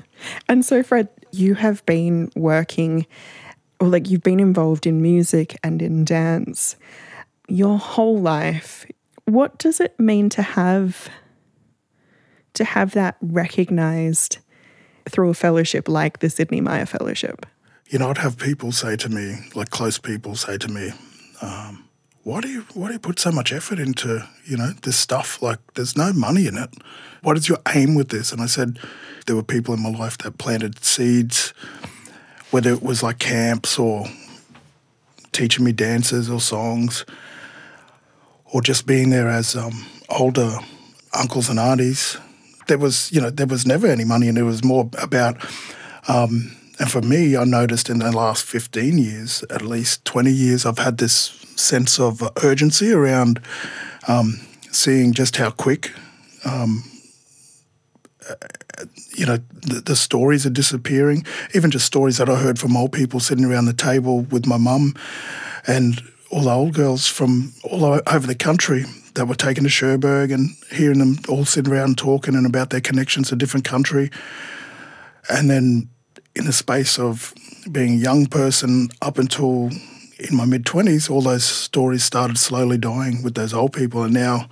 And 0.48 0.64
so, 0.64 0.82
Fred, 0.82 1.08
you 1.30 1.54
have 1.54 1.84
been 1.86 2.30
working, 2.34 3.06
or 3.84 3.88
like 3.88 4.08
you've 4.08 4.22
been 4.22 4.40
involved 4.40 4.86
in 4.86 5.02
music 5.02 5.58
and 5.62 5.82
in 5.82 6.06
dance 6.06 6.76
your 7.48 7.78
whole 7.78 8.18
life. 8.18 8.86
What 9.26 9.58
does 9.58 9.78
it 9.78 10.00
mean 10.00 10.30
to 10.30 10.42
have 10.42 11.10
to 12.54 12.64
have 12.64 12.92
that 12.92 13.16
recognized 13.20 14.38
through 15.10 15.28
a 15.28 15.34
fellowship 15.34 15.86
like 15.86 16.20
the 16.20 16.30
Sidney 16.30 16.62
Myer 16.62 16.86
Fellowship? 16.86 17.44
You 17.88 17.98
know, 17.98 18.08
I'd 18.08 18.18
have 18.18 18.38
people 18.38 18.72
say 18.72 18.96
to 18.96 19.10
me, 19.10 19.36
like 19.54 19.68
close 19.68 19.98
people 19.98 20.34
say 20.34 20.56
to 20.56 20.68
me, 20.68 20.92
um, 21.42 21.84
why 22.22 22.40
do 22.40 22.48
you 22.48 22.64
why 22.72 22.86
do 22.86 22.94
you 22.94 22.98
put 22.98 23.18
so 23.18 23.30
much 23.30 23.52
effort 23.52 23.78
into 23.78 24.26
you 24.46 24.56
know 24.56 24.70
this 24.82 24.96
stuff? 24.96 25.42
Like, 25.42 25.58
there's 25.74 25.94
no 25.94 26.14
money 26.14 26.46
in 26.46 26.56
it. 26.56 26.70
What 27.20 27.36
is 27.36 27.50
your 27.50 27.58
aim 27.74 27.94
with 27.94 28.08
this? 28.08 28.32
And 28.32 28.40
I 28.40 28.46
said, 28.46 28.78
there 29.26 29.36
were 29.36 29.42
people 29.42 29.74
in 29.74 29.82
my 29.82 29.90
life 29.90 30.16
that 30.18 30.38
planted 30.38 30.82
seeds, 30.82 31.52
whether 32.54 32.70
it 32.70 32.84
was 32.84 33.02
like 33.02 33.18
camps 33.18 33.80
or 33.80 34.06
teaching 35.32 35.64
me 35.64 35.72
dances 35.72 36.30
or 36.30 36.40
songs, 36.40 37.04
or 38.44 38.62
just 38.62 38.86
being 38.86 39.10
there 39.10 39.28
as 39.28 39.56
um, 39.56 39.84
older 40.08 40.60
uncles 41.18 41.48
and 41.48 41.58
aunties. 41.58 42.16
There 42.68 42.78
was, 42.78 43.10
you 43.10 43.20
know, 43.20 43.28
there 43.28 43.48
was 43.48 43.66
never 43.66 43.88
any 43.88 44.04
money, 44.04 44.28
and 44.28 44.38
it 44.38 44.44
was 44.44 44.62
more 44.62 44.88
about. 44.98 45.36
Um, 46.06 46.56
and 46.78 46.88
for 46.88 47.02
me, 47.02 47.36
I 47.36 47.42
noticed 47.42 47.90
in 47.90 47.98
the 47.98 48.12
last 48.12 48.44
15 48.44 48.98
years, 48.98 49.42
at 49.50 49.62
least 49.62 50.04
20 50.04 50.30
years, 50.30 50.64
I've 50.64 50.78
had 50.78 50.98
this 50.98 51.30
sense 51.56 51.98
of 51.98 52.22
urgency 52.44 52.92
around 52.92 53.40
um, 54.06 54.38
seeing 54.70 55.12
just 55.12 55.38
how 55.38 55.50
quick, 55.50 55.90
um, 56.44 56.84
you 59.16 59.26
know, 59.26 59.38
the, 59.62 59.82
the, 59.84 59.96
stories 59.96 60.44
are 60.46 60.50
disappearing. 60.50 61.24
Even 61.54 61.70
just 61.70 61.86
stories 61.86 62.18
that 62.18 62.28
I 62.28 62.36
heard 62.36 62.58
from 62.58 62.76
old 62.76 62.92
people 62.92 63.20
sitting 63.20 63.44
around 63.44 63.66
the 63.66 63.72
table 63.72 64.22
with 64.22 64.46
my 64.46 64.56
mum 64.56 64.94
and 65.66 66.02
all 66.30 66.42
the 66.42 66.50
old 66.50 66.74
girls 66.74 67.06
from 67.06 67.52
all 67.62 67.84
over 67.84 68.26
the 68.26 68.34
country 68.34 68.84
that 69.14 69.26
were 69.26 69.34
taken 69.34 69.64
to 69.64 69.70
Cherbourg 69.70 70.30
and 70.30 70.50
hearing 70.70 70.98
them 70.98 71.18
all 71.28 71.44
sitting 71.44 71.72
around 71.72 71.96
talking 71.96 72.34
and 72.34 72.46
about 72.46 72.70
their 72.70 72.80
connections 72.80 73.28
to 73.28 73.36
different 73.36 73.64
country. 73.64 74.10
And 75.30 75.48
then 75.48 75.88
in 76.34 76.46
the 76.46 76.52
space 76.52 76.98
of 76.98 77.32
being 77.70 77.94
a 77.94 77.96
young 77.96 78.26
person 78.26 78.88
up 79.00 79.18
until 79.18 79.70
in 80.18 80.36
my 80.36 80.44
mid 80.44 80.64
20s, 80.64 81.10
all 81.10 81.22
those 81.22 81.44
stories 81.44 82.04
started 82.04 82.38
slowly 82.38 82.78
dying 82.78 83.22
with 83.22 83.34
those 83.34 83.54
old 83.54 83.72
people. 83.72 84.02
And 84.02 84.14
now, 84.14 84.48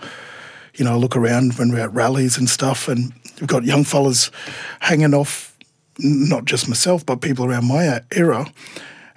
you 0.75 0.85
know, 0.85 0.93
I 0.93 0.97
look 0.97 1.17
around 1.17 1.55
when 1.55 1.71
we're 1.71 1.81
at 1.81 1.95
rallies 1.95 2.39
and 2.39 2.49
stuff, 2.49 2.89
and 2.89 3.13
we've 3.43 3.49
got 3.49 3.65
young 3.65 3.83
fellas 3.83 4.31
hanging 4.79 5.13
off, 5.15 5.59
not 5.99 6.45
just 6.45 6.69
myself, 6.69 7.05
but 7.05 7.21
people 7.21 7.45
around 7.45 7.67
my 7.67 8.01
era, 8.13 8.47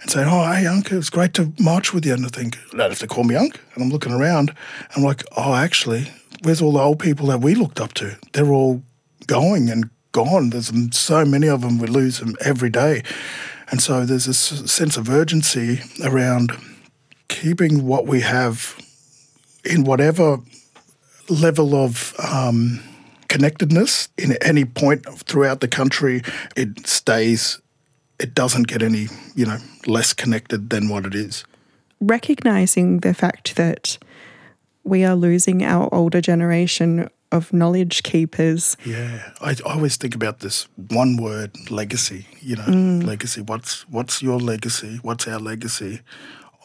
and 0.01 0.09
saying, 0.09 0.27
Oh, 0.27 0.51
hey, 0.51 0.65
Unc, 0.65 0.91
it 0.91 0.95
was 0.95 1.11
great 1.11 1.35
to 1.35 1.53
march 1.59 1.93
with 1.93 2.07
you. 2.07 2.13
And 2.15 2.25
I 2.25 2.29
think, 2.29 2.57
they 2.71 2.79
don't 2.79 2.89
have 2.89 2.99
to 2.99 3.07
call 3.07 3.23
me 3.23 3.35
Unc. 3.35 3.59
And 3.75 3.83
I'm 3.83 3.91
looking 3.91 4.11
around, 4.11 4.49
and 4.49 4.89
I'm 4.97 5.03
like, 5.03 5.23
Oh, 5.38 5.53
actually, 5.53 6.11
where's 6.41 6.59
all 6.59 6.71
the 6.71 6.79
old 6.79 6.97
people 6.97 7.27
that 7.27 7.41
we 7.41 7.53
looked 7.53 7.79
up 7.79 7.93
to? 7.95 8.17
They're 8.33 8.51
all 8.51 8.81
going 9.27 9.69
and 9.69 9.91
gone. 10.11 10.49
There's 10.49 10.71
so 10.97 11.23
many 11.23 11.47
of 11.47 11.61
them, 11.61 11.77
we 11.77 11.85
lose 11.85 12.17
them 12.19 12.35
every 12.43 12.71
day. 12.71 13.03
And 13.69 13.79
so 13.81 14.05
there's 14.05 14.25
this 14.25 14.39
sense 14.39 14.97
of 14.97 15.07
urgency 15.07 15.81
around 16.03 16.51
keeping 17.27 17.85
what 17.85 18.07
we 18.07 18.21
have 18.21 18.75
in 19.63 19.83
whatever 19.83 20.39
level 21.29 21.75
of 21.75 22.15
um, 22.19 22.79
connectedness 23.29 24.09
in 24.17 24.38
any 24.41 24.65
point 24.65 25.05
throughout 25.19 25.61
the 25.61 25.67
country, 25.67 26.21
it 26.55 26.88
stays, 26.88 27.59
it 28.19 28.33
doesn't 28.33 28.67
get 28.67 28.81
any, 28.81 29.07
you 29.35 29.45
know, 29.45 29.57
less 29.85 30.13
connected 30.13 30.69
than 30.69 30.89
what 30.89 31.05
it 31.05 31.15
is. 31.15 31.43
Recognizing 32.01 32.99
the 32.99 33.13
fact 33.13 33.55
that 33.55 33.97
we 34.83 35.03
are 35.03 35.15
losing 35.15 35.63
our 35.63 35.93
older 35.93 36.21
generation 36.21 37.09
of 37.31 37.51
knowledge 37.51 38.03
keepers. 38.03 38.77
Yeah, 38.85 39.31
I, 39.41 39.51
I, 39.51 39.73
always 39.73 39.97
think 39.97 40.15
about 40.15 40.39
this 40.39 40.67
one 40.75 41.17
word 41.17 41.51
legacy. 41.69 42.27
You 42.39 42.55
know, 42.57 42.63
mm. 42.63 43.03
legacy. 43.03 43.41
What's 43.41 43.88
what's 43.89 44.21
your 44.21 44.39
legacy? 44.39 44.99
What's 45.01 45.27
our 45.27 45.39
legacy 45.39 46.01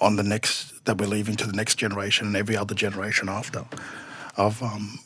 on 0.00 0.16
the 0.16 0.22
next 0.22 0.84
that 0.84 0.98
we're 0.98 1.08
leaving 1.08 1.36
to 1.36 1.46
the 1.46 1.52
next 1.52 1.76
generation 1.76 2.26
and 2.26 2.36
every 2.36 2.56
other 2.56 2.74
generation 2.74 3.28
after? 3.28 3.64
I've 4.36 4.62
um, 4.62 4.98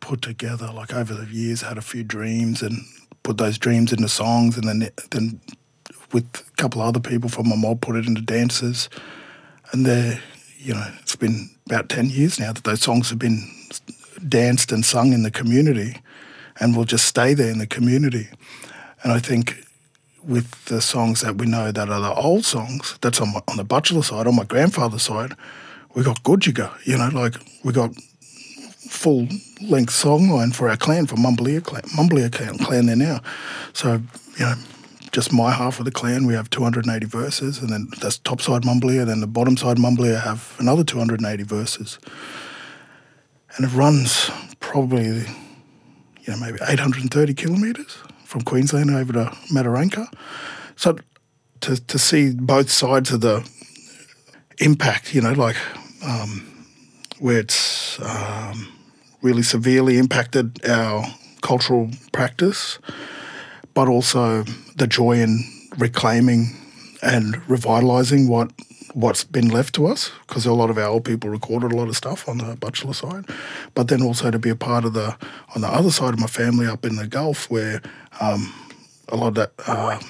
put 0.00 0.22
together 0.22 0.70
like 0.74 0.92
over 0.94 1.14
the 1.14 1.26
years 1.32 1.62
had 1.62 1.78
a 1.78 1.82
few 1.82 2.04
dreams 2.04 2.62
and 2.62 2.78
put 3.22 3.38
those 3.38 3.58
dreams 3.58 3.92
into 3.92 4.08
songs 4.08 4.56
and 4.56 4.68
then 4.68 4.90
then 5.10 5.40
with 6.12 6.24
a 6.24 6.56
couple 6.56 6.80
of 6.80 6.88
other 6.88 7.00
people 7.00 7.28
from 7.28 7.48
my 7.48 7.56
mob 7.56 7.80
put 7.80 7.96
it 7.96 8.06
into 8.06 8.20
dances 8.20 8.88
and 9.72 9.84
they're 9.84 10.20
you 10.58 10.72
know 10.72 10.86
it's 11.00 11.16
been 11.16 11.50
about 11.66 11.88
10 11.88 12.10
years 12.10 12.38
now 12.38 12.52
that 12.52 12.64
those 12.64 12.80
songs 12.80 13.10
have 13.10 13.18
been 13.18 13.46
danced 14.26 14.72
and 14.72 14.84
sung 14.84 15.12
in 15.12 15.22
the 15.22 15.30
community 15.30 15.96
and 16.60 16.76
will 16.76 16.84
just 16.84 17.06
stay 17.06 17.34
there 17.34 17.50
in 17.50 17.58
the 17.58 17.66
community. 17.66 18.28
And 19.02 19.12
I 19.12 19.18
think 19.18 19.64
with 20.22 20.64
the 20.66 20.80
songs 20.80 21.20
that 21.20 21.36
we 21.36 21.46
know 21.46 21.70
that 21.70 21.88
are 21.88 22.00
the 22.00 22.14
old 22.14 22.44
songs, 22.44 22.98
that's 23.00 23.20
on, 23.20 23.32
my, 23.32 23.40
on 23.48 23.56
the 23.56 23.64
Butchulla 23.64 24.04
side, 24.04 24.26
on 24.26 24.36
my 24.36 24.44
grandfather's 24.44 25.02
side, 25.02 25.34
we 25.94 26.02
got 26.02 26.22
Gudjiga, 26.22 26.70
you 26.84 26.98
know, 26.98 27.08
like 27.08 27.34
we 27.64 27.72
got 27.72 27.90
full 28.88 29.28
length 29.60 29.92
songline 29.92 30.54
for 30.54 30.68
our 30.68 30.76
clan, 30.76 31.06
for 31.06 31.16
Mumblea 31.16 31.62
clan, 31.62 31.82
Mumblea 31.96 32.30
clan, 32.30 32.58
clan 32.58 32.86
there 32.86 32.96
now. 32.96 33.20
So, 33.72 34.02
you 34.38 34.44
know, 34.44 34.54
just 35.12 35.32
my 35.32 35.50
half 35.52 35.78
of 35.78 35.84
the 35.84 35.90
clan, 35.90 36.26
we 36.26 36.34
have 36.34 36.50
280 36.50 37.06
verses, 37.06 37.60
and 37.60 37.70
then 37.70 37.88
that's 38.00 38.18
top 38.18 38.40
side 38.40 38.62
Mumblea, 38.62 39.06
then 39.06 39.20
the 39.20 39.26
bottom 39.26 39.56
side 39.56 39.78
Mumblea 39.78 40.20
have 40.20 40.54
another 40.58 40.84
280 40.84 41.42
verses 41.44 41.98
and 43.56 43.66
it 43.66 43.74
runs 43.74 44.30
probably, 44.60 45.06
you 45.06 45.24
know, 46.28 46.36
maybe 46.36 46.58
830 46.66 47.34
kilometres 47.34 47.98
from 48.24 48.42
Queensland 48.42 48.90
over 48.90 49.12
to 49.12 49.24
Mataranka. 49.52 50.12
So 50.76 50.98
to, 51.62 51.76
to 51.86 51.98
see 51.98 52.32
both 52.32 52.70
sides 52.70 53.10
of 53.10 53.20
the 53.20 53.48
impact, 54.58 55.14
you 55.14 55.20
know, 55.20 55.32
like 55.32 55.56
um, 56.04 56.66
where 57.18 57.40
it's 57.40 58.00
um, 58.00 58.68
really 59.22 59.42
severely 59.42 59.98
impacted 59.98 60.64
our 60.68 61.04
cultural 61.42 61.90
practice, 62.12 62.78
but 63.74 63.88
also 63.88 64.44
the 64.76 64.86
joy 64.86 65.20
in 65.20 65.44
reclaiming 65.78 66.56
and 67.02 67.36
revitalising 67.46 68.28
what 68.28 68.52
what's 68.94 69.22
been 69.22 69.48
left 69.48 69.74
to 69.74 69.86
us 69.86 70.10
because 70.26 70.46
a 70.46 70.52
lot 70.52 70.70
of 70.70 70.78
our 70.78 70.86
old 70.86 71.04
people 71.04 71.30
recorded 71.30 71.72
a 71.72 71.76
lot 71.76 71.88
of 71.88 71.96
stuff 71.96 72.28
on 72.28 72.38
the 72.38 72.56
Butchulla 72.56 72.94
side, 72.94 73.26
but 73.74 73.88
then 73.88 74.02
also 74.02 74.30
to 74.30 74.38
be 74.38 74.48
a 74.48 74.56
part 74.56 74.84
of 74.84 74.94
the 74.94 75.16
on 75.54 75.60
the 75.60 75.68
other 75.68 75.90
side 75.90 76.14
of 76.14 76.20
my 76.20 76.26
family 76.26 76.66
up 76.66 76.84
in 76.84 76.96
the 76.96 77.06
Gulf 77.06 77.50
where 77.50 77.82
um, 78.20 78.52
a 79.08 79.16
lot 79.16 79.28
of 79.28 79.34
that. 79.34 79.52
Uh, 79.66 80.00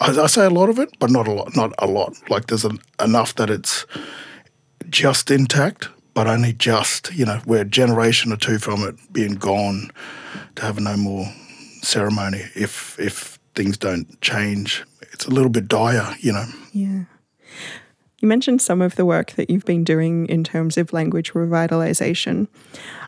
I, 0.00 0.26
say 0.26 0.44
a 0.44 0.50
lot 0.50 0.68
of 0.68 0.78
it, 0.78 0.90
but 0.98 1.10
not 1.10 1.26
a 1.28 1.32
lot. 1.32 1.56
Not 1.56 1.72
a 1.78 1.86
lot. 1.86 2.14
Like 2.28 2.48
there's 2.48 2.64
an, 2.64 2.78
enough 3.02 3.34
that 3.36 3.48
it's 3.48 3.86
just 4.90 5.30
intact, 5.30 5.88
but 6.14 6.26
only 6.26 6.52
just. 6.52 7.12
You 7.12 7.26
know, 7.26 7.40
we're 7.46 7.62
a 7.62 7.66
generation 7.66 8.32
or 8.32 8.36
two 8.36 8.58
from 8.58 8.82
it 8.82 8.96
being 9.12 9.34
gone 9.34 9.90
to 10.56 10.62
have 10.62 10.80
no 10.80 10.96
more 10.96 11.26
ceremony 11.82 12.42
if 12.54 12.98
if 12.98 13.38
things 13.54 13.76
don't 13.76 14.20
change. 14.20 14.84
It's 15.12 15.26
a 15.26 15.30
little 15.30 15.50
bit 15.50 15.68
dire, 15.68 16.16
you 16.20 16.32
know. 16.32 16.46
Yeah. 16.72 17.04
You 18.20 18.28
mentioned 18.28 18.62
some 18.62 18.80
of 18.80 18.96
the 18.96 19.04
work 19.04 19.32
that 19.32 19.50
you've 19.50 19.66
been 19.66 19.84
doing 19.84 20.26
in 20.26 20.44
terms 20.44 20.78
of 20.78 20.92
language 20.92 21.34
revitalization. 21.34 22.48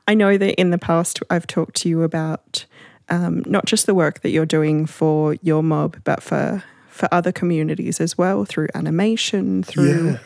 I 0.07 0.15
know 0.15 0.37
that 0.37 0.61
in 0.61 0.71
the 0.71 0.79
past 0.79 1.21
I've 1.31 1.47
talked 1.47 1.77
to 1.77 1.89
you 1.89 2.03
about 2.03 2.67
um, 3.09 3.43
not 3.47 3.67
just 3.67 3.87
the 3.87 3.95
work 3.95 4.21
that 4.21 4.31
you're 4.31 4.47
doing 4.47 4.87
for 4.87 5.37
your 5.43 5.63
mob, 5.63 5.97
but 6.05 6.23
for 6.23 6.63
for 6.89 7.09
other 7.13 7.31
communities 7.31 8.01
as 8.01 8.17
well 8.17 8.47
through 8.47 8.69
animation, 8.75 9.63
through 9.63 10.13
yeah. 10.13 10.19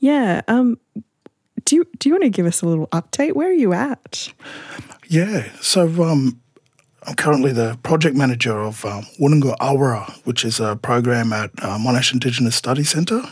yeah 0.00 0.42
um, 0.48 0.78
do 1.72 1.76
you 1.76 1.86
do 1.98 2.10
you 2.10 2.14
want 2.14 2.24
to 2.24 2.28
give 2.28 2.44
us 2.44 2.60
a 2.60 2.66
little 2.66 2.86
update? 2.88 3.32
Where 3.32 3.48
are 3.48 3.52
you 3.64 3.72
at? 3.72 4.30
Yeah, 5.08 5.50
so 5.62 5.86
um, 6.04 6.38
I'm 7.06 7.14
currently 7.14 7.50
the 7.50 7.78
project 7.82 8.14
manager 8.14 8.58
of 8.58 8.84
um, 8.84 9.04
Wunungu 9.18 9.56
Awara, 9.56 10.12
which 10.26 10.44
is 10.44 10.60
a 10.60 10.76
program 10.76 11.32
at 11.32 11.50
uh, 11.62 11.78
Monash 11.78 12.12
Indigenous 12.12 12.56
Study 12.56 12.84
Centre 12.84 13.22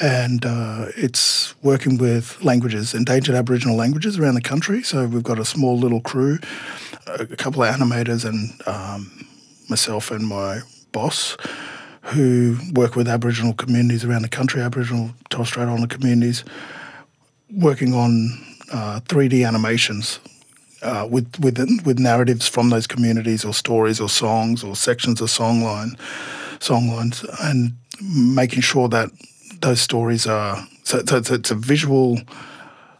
and 0.00 0.46
uh, 0.46 0.86
it's 0.94 1.60
working 1.62 1.98
with 1.98 2.40
languages, 2.40 2.94
endangered 2.94 3.34
Aboriginal 3.34 3.76
languages 3.76 4.16
around 4.16 4.34
the 4.34 4.42
country. 4.42 4.82
So 4.82 5.06
we've 5.06 5.22
got 5.22 5.38
a 5.40 5.44
small 5.44 5.76
little 5.76 6.02
crew, 6.02 6.38
a 7.06 7.26
couple 7.26 7.64
of 7.64 7.74
animators, 7.74 8.24
and 8.24 8.60
um, 8.68 9.26
myself 9.68 10.12
and 10.12 10.24
my 10.24 10.60
boss 10.92 11.36
who 12.02 12.56
work 12.74 12.94
with 12.94 13.08
Aboriginal 13.08 13.54
communities 13.54 14.04
around 14.04 14.22
the 14.22 14.28
country, 14.28 14.60
Aboriginal 14.60 15.10
Torres 15.30 15.48
Strait 15.48 15.64
Islander 15.64 15.88
communities, 15.88 16.44
working 17.52 17.94
on 17.94 18.30
uh, 18.72 19.00
3D 19.00 19.46
animations 19.46 20.20
uh, 20.82 21.06
with 21.10 21.38
with 21.40 21.58
with 21.84 21.98
narratives 21.98 22.48
from 22.48 22.70
those 22.70 22.86
communities, 22.86 23.44
or 23.44 23.54
stories, 23.54 24.00
or 24.00 24.08
songs, 24.08 24.62
or 24.62 24.76
sections 24.76 25.20
of 25.20 25.28
songline, 25.28 25.96
songlines, 26.58 27.24
and 27.42 27.76
making 28.02 28.60
sure 28.60 28.88
that 28.88 29.10
those 29.60 29.80
stories 29.80 30.26
are 30.26 30.66
so, 30.82 31.02
so 31.04 31.16
it's, 31.16 31.30
it's 31.30 31.50
a 31.50 31.54
visual, 31.54 32.18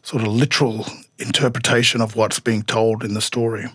sort 0.02 0.22
of 0.22 0.28
literal 0.28 0.86
interpretation 1.18 2.00
of 2.00 2.16
what's 2.16 2.40
being 2.40 2.62
told 2.62 3.04
in 3.04 3.14
the 3.14 3.20
story. 3.20 3.66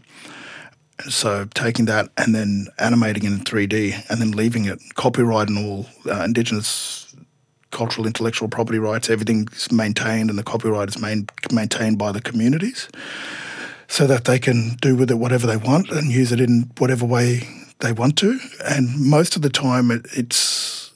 So 1.10 1.47
taking 1.53 1.86
that 1.86 2.10
and 2.17 2.36
then 2.36 2.67
animating 2.77 3.23
it 3.23 3.31
in 3.31 3.39
3D 3.39 4.10
and 4.10 4.21
then 4.21 4.31
leaving 4.31 4.65
it 4.65 4.79
copyright 4.95 5.47
and 5.47 5.57
all 5.57 5.88
uh, 6.05 6.23
Indigenous 6.23 7.01
cultural 7.71 8.05
intellectual 8.05 8.47
property 8.47 8.79
rights, 8.79 9.10
everything's 9.10 9.71
maintained 9.71 10.29
and 10.29 10.38
the 10.38 10.43
copyright 10.43 10.89
is 10.89 10.99
main, 10.99 11.27
maintained 11.51 11.97
by 11.97 12.12
the 12.12 12.21
communities 12.21 12.89
so 13.88 14.07
that 14.07 14.25
they 14.25 14.39
can 14.39 14.75
do 14.81 14.95
with 14.95 15.12
it 15.12 15.15
whatever 15.15 15.47
they 15.47 15.57
want 15.57 15.89
and 15.89 16.12
use 16.12 16.31
it 16.31 16.39
in 16.39 16.71
whatever 16.77 17.05
way 17.05 17.41
they 17.79 17.91
want 17.91 18.17
to. 18.17 18.39
And 18.65 18.97
most 18.99 19.36
of 19.36 19.41
the 19.41 19.49
time 19.49 19.91
it, 19.91 20.05
it's 20.13 20.91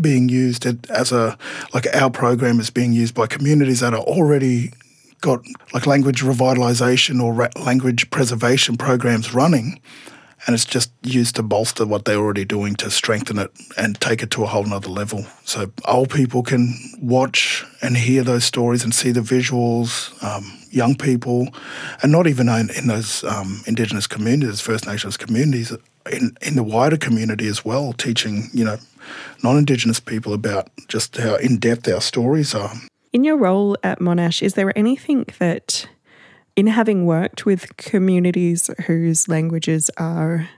being 0.00 0.28
used 0.28 0.66
as 0.90 1.12
a, 1.12 1.38
like 1.72 1.86
our 1.94 2.10
program 2.10 2.60
is 2.60 2.68
being 2.70 2.92
used 2.92 3.14
by 3.14 3.26
communities 3.26 3.80
that 3.80 3.94
are 3.94 4.00
already 4.00 4.72
got 5.20 5.42
like 5.72 5.86
language 5.86 6.22
revitalization 6.22 7.22
or 7.22 7.48
language 7.64 8.10
preservation 8.10 8.76
programs 8.76 9.32
running, 9.32 9.80
and 10.46 10.54
it's 10.54 10.64
just 10.64 10.92
used 11.02 11.36
to 11.36 11.42
bolster 11.42 11.86
what 11.86 12.04
they're 12.04 12.18
already 12.18 12.44
doing 12.44 12.74
to 12.76 12.90
strengthen 12.90 13.38
it 13.38 13.50
and 13.76 14.00
take 14.00 14.22
it 14.22 14.30
to 14.32 14.44
a 14.44 14.46
whole 14.46 14.64
nother 14.64 14.90
level. 14.90 15.24
So 15.44 15.72
old 15.86 16.10
people 16.10 16.42
can 16.42 16.74
watch 17.00 17.64
and 17.82 17.96
hear 17.96 18.22
those 18.22 18.44
stories 18.44 18.84
and 18.84 18.94
see 18.94 19.10
the 19.10 19.20
visuals. 19.20 20.22
Um, 20.22 20.58
young 20.74 20.96
people, 20.96 21.48
and 22.02 22.10
not 22.10 22.26
even 22.26 22.48
in, 22.48 22.68
in 22.70 22.88
those 22.88 23.22
um, 23.24 23.62
Indigenous 23.66 24.08
communities, 24.08 24.60
First 24.60 24.86
Nations 24.86 25.16
communities, 25.16 25.72
in 26.10 26.36
in 26.42 26.56
the 26.56 26.64
wider 26.64 26.96
community 26.96 27.46
as 27.46 27.64
well, 27.64 27.92
teaching 27.92 28.50
you 28.52 28.64
know 28.64 28.76
non-Indigenous 29.42 30.00
people 30.00 30.32
about 30.32 30.68
just 30.88 31.16
how 31.16 31.36
in 31.36 31.58
depth 31.58 31.88
our 31.88 32.00
stories 32.00 32.54
are. 32.54 32.72
In 33.12 33.22
your 33.22 33.36
role 33.36 33.76
at 33.84 34.00
Monash, 34.00 34.42
is 34.42 34.54
there 34.54 34.76
anything 34.76 35.26
that, 35.38 35.88
in 36.56 36.66
having 36.66 37.06
worked 37.06 37.44
with 37.44 37.76
communities 37.76 38.70
whose 38.86 39.28
languages 39.28 39.90
are 39.96 40.48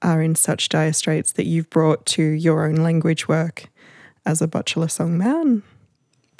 are 0.00 0.20
in 0.20 0.34
such 0.34 0.68
dire 0.68 0.92
straits, 0.92 1.32
that 1.32 1.46
you've 1.46 1.70
brought 1.70 2.04
to 2.06 2.22
your 2.22 2.66
own 2.66 2.74
language 2.74 3.28
work 3.28 3.68
as 4.26 4.42
a 4.42 4.48
Butchulla 4.48 4.86
songman? 4.86 5.62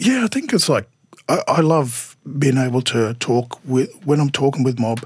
Yeah, 0.01 0.25
I 0.25 0.27
think 0.27 0.53
it's 0.53 0.68
like 0.68 0.88
I, 1.29 1.42
I 1.47 1.61
love 1.61 2.16
being 2.38 2.59
able 2.59 2.83
to 2.83 3.14
talk 3.14 3.61
with 3.64 3.92
when 4.05 4.21
I'm 4.21 4.31
talking 4.31 4.64
with 4.64 4.79
mob. 4.79 5.05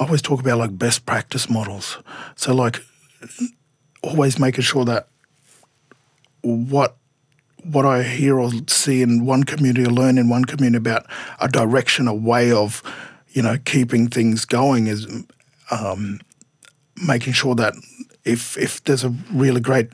I 0.00 0.04
always 0.04 0.22
talk 0.22 0.40
about 0.40 0.58
like 0.58 0.78
best 0.78 1.04
practice 1.04 1.50
models. 1.50 1.98
So 2.34 2.54
like 2.54 2.82
always 4.02 4.38
making 4.38 4.64
sure 4.64 4.84
that 4.84 5.08
what 6.42 6.96
what 7.64 7.84
I 7.84 8.02
hear 8.02 8.38
or 8.38 8.50
see 8.66 9.02
in 9.02 9.24
one 9.24 9.44
community 9.44 9.86
or 9.86 9.92
learn 9.92 10.18
in 10.18 10.28
one 10.28 10.44
community 10.44 10.78
about 10.78 11.06
a 11.40 11.48
direction, 11.48 12.08
a 12.08 12.14
way 12.14 12.52
of, 12.52 12.82
you 13.30 13.42
know, 13.42 13.56
keeping 13.64 14.08
things 14.08 14.44
going 14.44 14.86
is 14.86 15.06
um, 15.70 16.20
making 17.06 17.32
sure 17.32 17.54
that 17.54 17.74
if 18.24 18.56
if 18.58 18.82
there's 18.84 19.04
a 19.04 19.14
really 19.32 19.60
great 19.60 19.90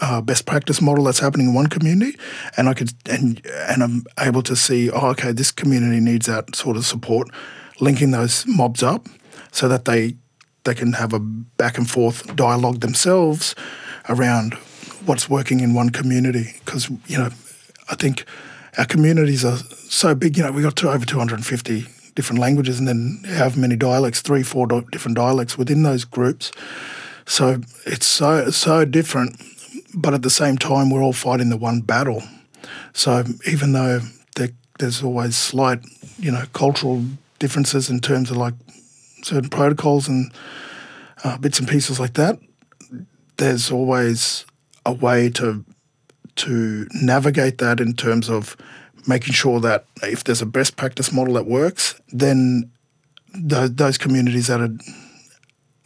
uh, 0.00 0.20
best 0.20 0.46
practice 0.46 0.80
model 0.80 1.04
that's 1.04 1.18
happening 1.18 1.48
in 1.48 1.54
one 1.54 1.68
community, 1.68 2.18
and 2.56 2.68
I 2.68 2.74
could 2.74 2.92
and 3.08 3.40
and 3.68 3.82
I'm 3.82 4.04
able 4.18 4.42
to 4.42 4.56
see, 4.56 4.90
oh, 4.90 5.08
okay, 5.10 5.32
this 5.32 5.50
community 5.50 6.00
needs 6.00 6.26
that 6.26 6.54
sort 6.56 6.76
of 6.76 6.86
support, 6.86 7.28
linking 7.80 8.10
those 8.10 8.44
mobs 8.46 8.82
up 8.82 9.08
so 9.52 9.68
that 9.68 9.84
they 9.84 10.16
they 10.64 10.74
can 10.74 10.94
have 10.94 11.12
a 11.12 11.18
back 11.18 11.78
and 11.78 11.88
forth 11.88 12.34
dialogue 12.36 12.80
themselves 12.80 13.54
around 14.08 14.56
what's 15.06 15.28
working 15.28 15.60
in 15.60 15.74
one 15.74 15.90
community 15.90 16.54
because 16.64 16.90
you 17.06 17.18
know 17.18 17.30
I 17.88 17.96
think 17.96 18.24
our 18.78 18.86
communities 18.86 19.44
are 19.44 19.56
so 19.56 20.14
big. 20.14 20.36
You 20.36 20.44
know, 20.44 20.52
we 20.52 20.62
got 20.62 20.76
to 20.76 20.90
over 20.90 21.04
250 21.04 21.86
different 22.14 22.40
languages, 22.40 22.78
and 22.78 22.86
then 22.86 23.22
have 23.26 23.56
many 23.56 23.76
dialects, 23.76 24.20
three, 24.20 24.42
four 24.42 24.66
different 24.66 25.16
dialects 25.16 25.58
within 25.58 25.82
those 25.82 26.04
groups. 26.04 26.52
So 27.26 27.60
it's 27.86 28.06
so 28.06 28.50
so 28.50 28.84
different, 28.84 29.40
but 29.94 30.14
at 30.14 30.22
the 30.22 30.30
same 30.30 30.56
time, 30.56 30.90
we're 30.90 31.02
all 31.02 31.12
fighting 31.12 31.50
the 31.50 31.56
one 31.56 31.80
battle. 31.80 32.22
So 32.92 33.24
even 33.46 33.72
though 33.72 34.00
there, 34.36 34.50
there's 34.78 35.02
always 35.02 35.36
slight, 35.36 35.80
you 36.18 36.30
know, 36.30 36.44
cultural 36.52 37.04
differences 37.38 37.88
in 37.88 38.00
terms 38.00 38.30
of 38.30 38.36
like 38.36 38.54
certain 39.22 39.50
protocols 39.50 40.08
and 40.08 40.32
uh, 41.24 41.38
bits 41.38 41.58
and 41.58 41.68
pieces 41.68 42.00
like 42.00 42.14
that, 42.14 42.38
there's 43.36 43.70
always 43.70 44.44
a 44.86 44.92
way 44.92 45.30
to 45.30 45.64
to 46.36 46.86
navigate 46.94 47.58
that 47.58 47.80
in 47.80 47.92
terms 47.94 48.30
of 48.30 48.56
making 49.06 49.34
sure 49.34 49.60
that 49.60 49.84
if 50.02 50.24
there's 50.24 50.42
a 50.42 50.46
best 50.46 50.76
practice 50.76 51.12
model 51.12 51.34
that 51.34 51.46
works, 51.46 52.00
then 52.12 52.70
those, 53.34 53.74
those 53.74 53.98
communities 53.98 54.46
that 54.46 54.60
are 54.60 54.76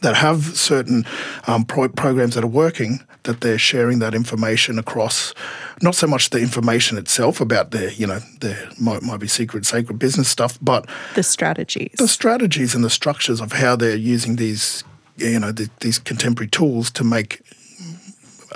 that 0.01 0.15
have 0.15 0.43
certain 0.55 1.05
um, 1.47 1.65
pro- 1.65 1.89
programs 1.89 2.35
that 2.35 2.43
are 2.43 2.47
working, 2.47 2.99
that 3.23 3.41
they're 3.41 3.57
sharing 3.57 3.99
that 3.99 4.13
information 4.13 4.77
across, 4.77 5.33
not 5.81 5.95
so 5.95 6.05
much 6.05 6.29
the 6.29 6.39
information 6.39 6.97
itself 6.97 7.41
about 7.41 7.71
their, 7.71 7.89
you 7.91 8.05
know, 8.05 8.19
their 8.39 8.69
might, 8.79 9.01
might 9.01 9.19
be 9.19 9.27
secret, 9.27 9.65
sacred 9.65 9.97
business 9.97 10.27
stuff, 10.27 10.59
but 10.61 10.87
the 11.15 11.23
strategies, 11.23 11.93
the 11.97 12.07
strategies 12.07 12.75
and 12.75 12.83
the 12.83 12.89
structures 12.89 13.41
of 13.41 13.53
how 13.53 13.75
they're 13.75 13.95
using 13.95 14.35
these, 14.35 14.83
you 15.17 15.39
know, 15.39 15.51
the, 15.51 15.69
these 15.79 15.97
contemporary 15.97 16.49
tools 16.49 16.91
to 16.91 17.03
make 17.03 17.41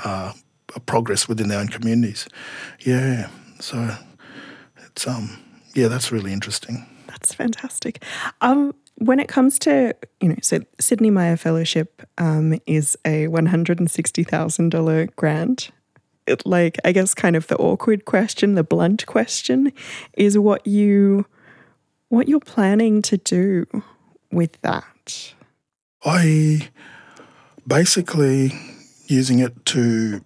uh, 0.04 0.34
progress 0.86 1.28
within 1.28 1.48
their 1.48 1.60
own 1.60 1.68
communities. 1.68 2.28
Yeah, 2.80 3.30
so 3.60 3.96
it's 4.86 5.08
um 5.08 5.40
yeah, 5.74 5.88
that's 5.88 6.12
really 6.12 6.34
interesting. 6.34 6.86
That's 7.08 7.34
fantastic. 7.34 8.04
Um, 8.42 8.74
when 8.96 9.20
it 9.20 9.28
comes 9.28 9.60
to 9.60 9.96
you 10.22 10.30
know, 10.30 10.36
so 10.42 10.60
Sidney 10.80 11.10
Myer 11.10 11.38
Fellowship 11.38 12.06
um, 12.18 12.60
is 12.66 12.98
a 13.06 13.28
one 13.28 13.48
hundred 13.48 13.80
and 13.80 13.90
sixty 13.90 14.24
thousand 14.24 14.70
dollar 14.70 15.08
grant. 15.16 15.72
It, 16.28 16.46
like 16.46 16.78
I 16.86 16.92
guess 16.92 17.14
kind 17.14 17.36
of 17.36 17.48
the 17.48 17.58
awkward 17.58 18.06
question, 18.06 18.56
the 18.56 18.64
blunt 18.64 19.06
question, 19.06 19.72
is 20.14 20.38
what 20.38 20.66
you 20.68 21.26
what 22.10 22.28
you're 22.28 22.40
planning 22.40 23.02
to 23.04 23.18
do 23.18 23.66
with 24.32 24.60
that. 24.62 25.34
I 26.04 26.70
basically 27.68 28.54
using 29.10 29.40
it 29.40 29.66
to 29.66 30.22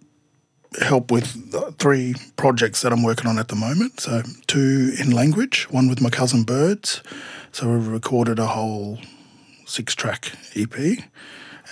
help 0.81 1.11
with 1.11 1.77
three 1.77 2.15
projects 2.35 2.81
that 2.81 2.91
I'm 2.91 3.03
working 3.03 3.27
on 3.27 3.39
at 3.39 3.47
the 3.47 3.55
moment. 3.55 3.99
So, 3.99 4.23
two 4.47 4.93
in 4.99 5.11
language, 5.11 5.67
one 5.69 5.87
with 5.87 6.01
my 6.01 6.09
cousin 6.09 6.43
Birds. 6.43 7.01
So, 7.51 7.69
we've 7.69 7.87
recorded 7.87 8.39
a 8.39 8.47
whole 8.47 8.99
six 9.65 9.95
track 9.95 10.33
EP. 10.55 10.99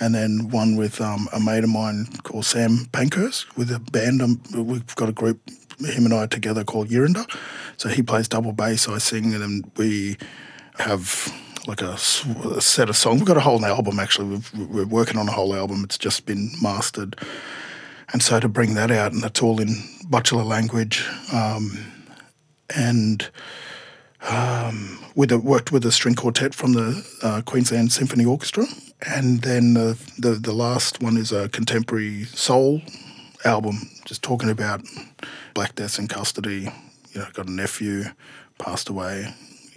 And 0.00 0.14
then 0.14 0.48
one 0.48 0.76
with 0.76 1.00
um, 1.00 1.28
a 1.32 1.38
mate 1.38 1.62
of 1.62 1.70
mine 1.70 2.06
called 2.22 2.46
Sam 2.46 2.86
Pankhurst 2.92 3.56
with 3.56 3.70
a 3.70 3.78
band. 3.78 4.22
Um, 4.22 4.42
we've 4.56 4.94
got 4.96 5.08
a 5.08 5.12
group, 5.12 5.48
him 5.80 6.06
and 6.06 6.14
I 6.14 6.26
together 6.26 6.64
called 6.64 6.88
Yirinda. 6.88 7.30
So 7.76 7.88
he 7.88 8.02
plays 8.02 8.26
double 8.26 8.52
bass, 8.52 8.88
I 8.88 8.98
sing, 8.98 9.34
and 9.34 9.42
then 9.42 9.72
we 9.76 10.16
have 10.78 11.32
like 11.66 11.82
a, 11.82 11.92
a, 11.92 12.60
set 12.60 12.88
of 12.88 12.96
songs. 12.96 13.20
We've 13.20 13.26
got 13.26 13.36
a 13.36 13.40
whole 13.40 13.64
album 13.64 13.98
actually. 13.98 14.42
we 14.56 14.80
are 14.80 14.86
working 14.86 15.18
on 15.18 15.28
a 15.28 15.32
whole 15.32 15.54
album. 15.54 15.82
It's 15.84 15.98
just 15.98 16.26
been 16.26 16.50
mastered, 16.60 17.16
and 18.12 18.22
so 18.22 18.40
to 18.40 18.48
bring 18.48 18.74
that 18.74 18.90
out, 18.90 19.12
and 19.12 19.22
that's 19.22 19.42
all 19.42 19.60
in 19.60 19.68
Butchulla 20.08 20.44
language, 20.44 21.06
um, 21.32 21.78
and 22.74 23.30
um, 24.28 24.98
with 25.14 25.32
a, 25.32 25.38
worked 25.38 25.72
with 25.72 25.84
a 25.84 25.92
string 25.92 26.14
quartet 26.14 26.54
from 26.54 26.72
the 26.72 27.06
uh, 27.22 27.42
Queensland 27.44 27.92
Symphony 27.92 28.24
Orchestra, 28.24 28.66
and 29.06 29.42
then 29.42 29.74
the, 29.74 29.98
the 30.18 30.30
the 30.30 30.52
last 30.52 31.02
one 31.02 31.16
is 31.16 31.32
a 31.32 31.48
contemporary 31.48 32.24
soul 32.24 32.82
album, 33.44 33.90
just 34.04 34.22
talking 34.22 34.50
about 34.50 34.82
Black 35.54 35.74
Deaths 35.74 35.98
in 35.98 36.08
custody. 36.08 36.68
You 37.12 37.20
know, 37.20 37.26
got 37.34 37.46
a 37.46 37.50
nephew 37.50 38.04
passed 38.58 38.88
away 38.88 39.34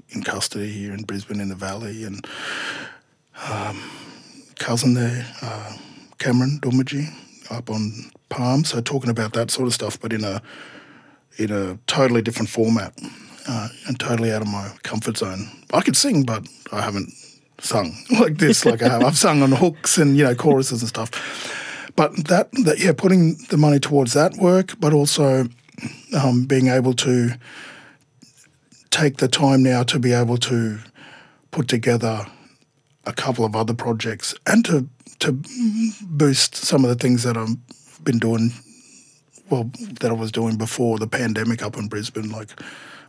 in 0.09 0.23
custody 0.23 0.69
here 0.69 0.93
in 0.93 1.03
Brisbane 1.03 1.41
in 1.41 1.49
the 1.49 1.55
Valley, 1.55 2.03
and 2.03 2.25
um, 3.49 3.81
cousin 4.59 4.93
there, 4.93 5.25
uh, 5.41 5.73
Cameron 6.17 6.59
Doomadgee, 6.61 7.09
up 7.51 7.69
on 7.69 8.11
Palm. 8.29 8.63
So 8.63 8.81
talking 8.81 9.09
about 9.09 9.33
that 9.33 9.51
sort 9.51 9.67
of 9.67 9.73
stuff, 9.73 9.99
but 9.99 10.13
in 10.13 10.23
a 10.23 10.41
in 11.37 11.51
a 11.51 11.77
totally 11.87 12.21
different 12.21 12.49
format 12.49 12.93
uh, 13.47 13.67
and 13.87 13.99
totally 13.99 14.31
out 14.31 14.41
of 14.41 14.47
my 14.47 14.71
comfort 14.83 15.17
zone. 15.17 15.49
I 15.73 15.81
could 15.81 15.97
sing, 15.97 16.23
but 16.23 16.47
I 16.71 16.81
haven't 16.81 17.11
sung 17.59 17.95
like 18.19 18.37
this. 18.37 18.65
like 18.65 18.81
I 18.81 18.89
have. 18.89 19.03
I've 19.03 19.17
sung 19.17 19.41
on 19.41 19.51
hooks 19.51 19.97
and 19.97 20.17
you 20.17 20.23
know 20.23 20.35
choruses 20.35 20.81
and 20.81 20.89
stuff. 20.89 21.11
But 21.95 22.15
that, 22.27 22.51
that 22.63 22.79
yeah, 22.79 22.91
putting 22.91 23.37
the 23.49 23.57
money 23.57 23.79
towards 23.79 24.13
that 24.13 24.35
work, 24.35 24.73
but 24.79 24.93
also 24.93 25.47
um, 26.17 26.45
being 26.45 26.67
able 26.67 26.93
to 26.93 27.31
take 28.95 29.17
the 29.17 29.27
time 29.27 29.61
now 29.61 29.83
to 29.83 29.99
be 29.99 30.13
able 30.13 30.37
to 30.37 30.79
put 31.51 31.67
together 31.67 32.25
a 33.05 33.11
couple 33.11 33.43
of 33.43 33.53
other 33.53 33.73
projects 33.73 34.33
and 34.47 34.63
to 34.63 34.87
to 35.19 35.41
boost 36.01 36.55
some 36.55 36.83
of 36.83 36.89
the 36.89 36.95
things 36.95 37.23
that 37.23 37.35
I've 37.35 37.57
been 38.03 38.19
doing 38.19 38.51
well 39.49 39.69
that 39.99 40.09
I 40.09 40.13
was 40.13 40.31
doing 40.31 40.57
before 40.57 40.97
the 40.97 41.07
pandemic 41.07 41.61
up 41.61 41.77
in 41.77 41.87
Brisbane, 41.87 42.31
like 42.31 42.49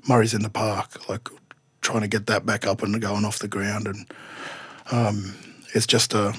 Murri's 0.09 0.35
in 0.35 0.43
the 0.43 0.51
Park, 0.51 1.09
like 1.09 1.29
trying 1.83 2.03
to 2.03 2.09
get 2.09 2.27
that 2.27 2.45
back 2.45 2.67
up 2.67 2.83
and 2.83 3.01
going 3.01 3.25
off 3.25 3.39
the 3.39 3.49
ground. 3.49 3.87
And 3.87 4.13
um, 4.91 5.37
it's 5.73 5.87
just 5.87 6.15
a 6.15 6.35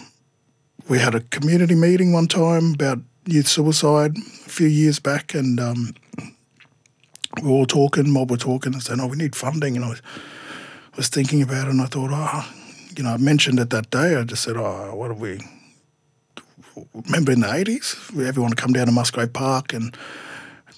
we 0.90 1.00
had 1.00 1.16
a 1.16 1.22
community 1.22 1.76
meeting 1.76 2.12
one 2.12 2.28
time 2.28 2.74
about 2.74 3.00
youth 3.26 3.48
suicide 3.48 4.18
a 4.18 4.50
few 4.50 4.68
years 4.68 5.00
back, 5.00 5.34
and 5.34 5.58
um, 5.60 5.96
we 7.42 7.50
were 7.50 7.56
all 7.56 7.66
talking, 7.66 8.10
mob 8.10 8.32
were 8.32 8.38
talking, 8.38 8.74
and 8.74 8.84
saying, 8.84 9.00
"Oh, 9.00 9.08
we 9.08 9.18
need 9.18 9.36
funding." 9.36 9.76
And 9.76 9.86
I 9.86 9.90
was, 9.90 10.02
was 10.96 11.08
thinking 11.10 11.42
about 11.42 11.68
it, 11.68 11.72
and 11.72 11.82
I 11.82 11.86
thought, 11.86 12.10
"Oh, 12.12 12.54
you 12.96 13.04
know," 13.04 13.12
I 13.12 13.18
mentioned 13.18 13.60
it 13.60 13.70
that 13.72 13.90
day. 13.90 14.16
I 14.16 14.24
just 14.24 14.44
said, 14.44 14.58
"Oh, 14.58 14.96
what 14.96 15.10
have 15.10 15.20
we?" 15.20 15.40
Remember 16.94 17.32
in 17.32 17.40
the 17.40 17.54
eighties, 17.54 17.96
everyone 18.12 18.50
would 18.52 18.58
come 18.58 18.74
down 18.74 18.86
to 18.86 18.92
Musgrave 18.92 19.34
Park 19.34 19.74
and 19.74 19.98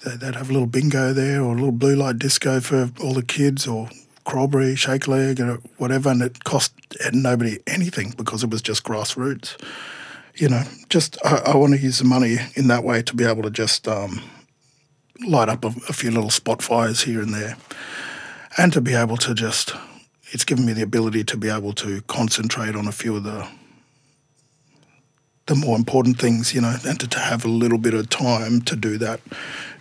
they'd 0.04 0.34
have 0.34 0.48
a 0.48 0.52
little 0.52 0.66
bingo 0.66 1.12
there 1.12 1.42
or 1.42 1.52
a 1.52 1.54
little 1.54 1.72
blue 1.72 1.94
light 1.94 2.18
disco 2.18 2.60
for 2.60 2.90
all 3.02 3.12
the 3.12 3.22
kids 3.22 3.66
or 3.66 3.88
Corroboree, 4.24 4.76
Shake 4.76 5.08
Leg, 5.08 5.40
or 5.40 5.58
whatever, 5.78 6.10
and 6.10 6.22
it 6.22 6.44
cost 6.44 6.72
nobody 7.12 7.58
anything 7.66 8.14
because 8.16 8.44
it 8.44 8.50
was 8.50 8.62
just 8.62 8.84
grassroots. 8.84 9.56
You 10.36 10.48
know, 10.48 10.62
just 10.88 11.18
I, 11.24 11.42
I 11.46 11.56
want 11.56 11.74
to 11.74 11.80
use 11.80 11.98
the 11.98 12.04
money 12.04 12.36
in 12.54 12.68
that 12.68 12.84
way 12.84 13.02
to 13.02 13.16
be 13.16 13.24
able 13.24 13.42
to 13.42 13.50
just 13.50 13.88
um, 13.88 14.22
light 15.26 15.48
up 15.48 15.64
a, 15.64 15.68
a 15.88 15.92
few 15.92 16.10
little 16.10 16.30
spot 16.30 16.62
fires 16.62 17.02
here 17.02 17.20
and 17.20 17.34
there, 17.34 17.56
and 18.58 18.72
to 18.72 18.80
be 18.80 18.94
able 18.94 19.16
to 19.18 19.34
just 19.34 19.74
it's 20.32 20.44
given 20.44 20.64
me 20.64 20.72
the 20.72 20.82
ability 20.82 21.24
to 21.24 21.36
be 21.36 21.48
able 21.48 21.72
to 21.72 22.02
concentrate 22.02 22.76
on 22.76 22.86
a 22.86 22.92
few 22.92 23.16
of 23.16 23.24
the 23.24 23.48
the 25.46 25.56
more 25.56 25.76
important 25.76 26.16
things, 26.16 26.54
you 26.54 26.60
know, 26.60 26.76
and 26.86 27.00
to, 27.00 27.08
to 27.08 27.18
have 27.18 27.44
a 27.44 27.48
little 27.48 27.78
bit 27.78 27.92
of 27.92 28.08
time 28.08 28.60
to 28.62 28.76
do 28.76 28.98
that. 28.98 29.20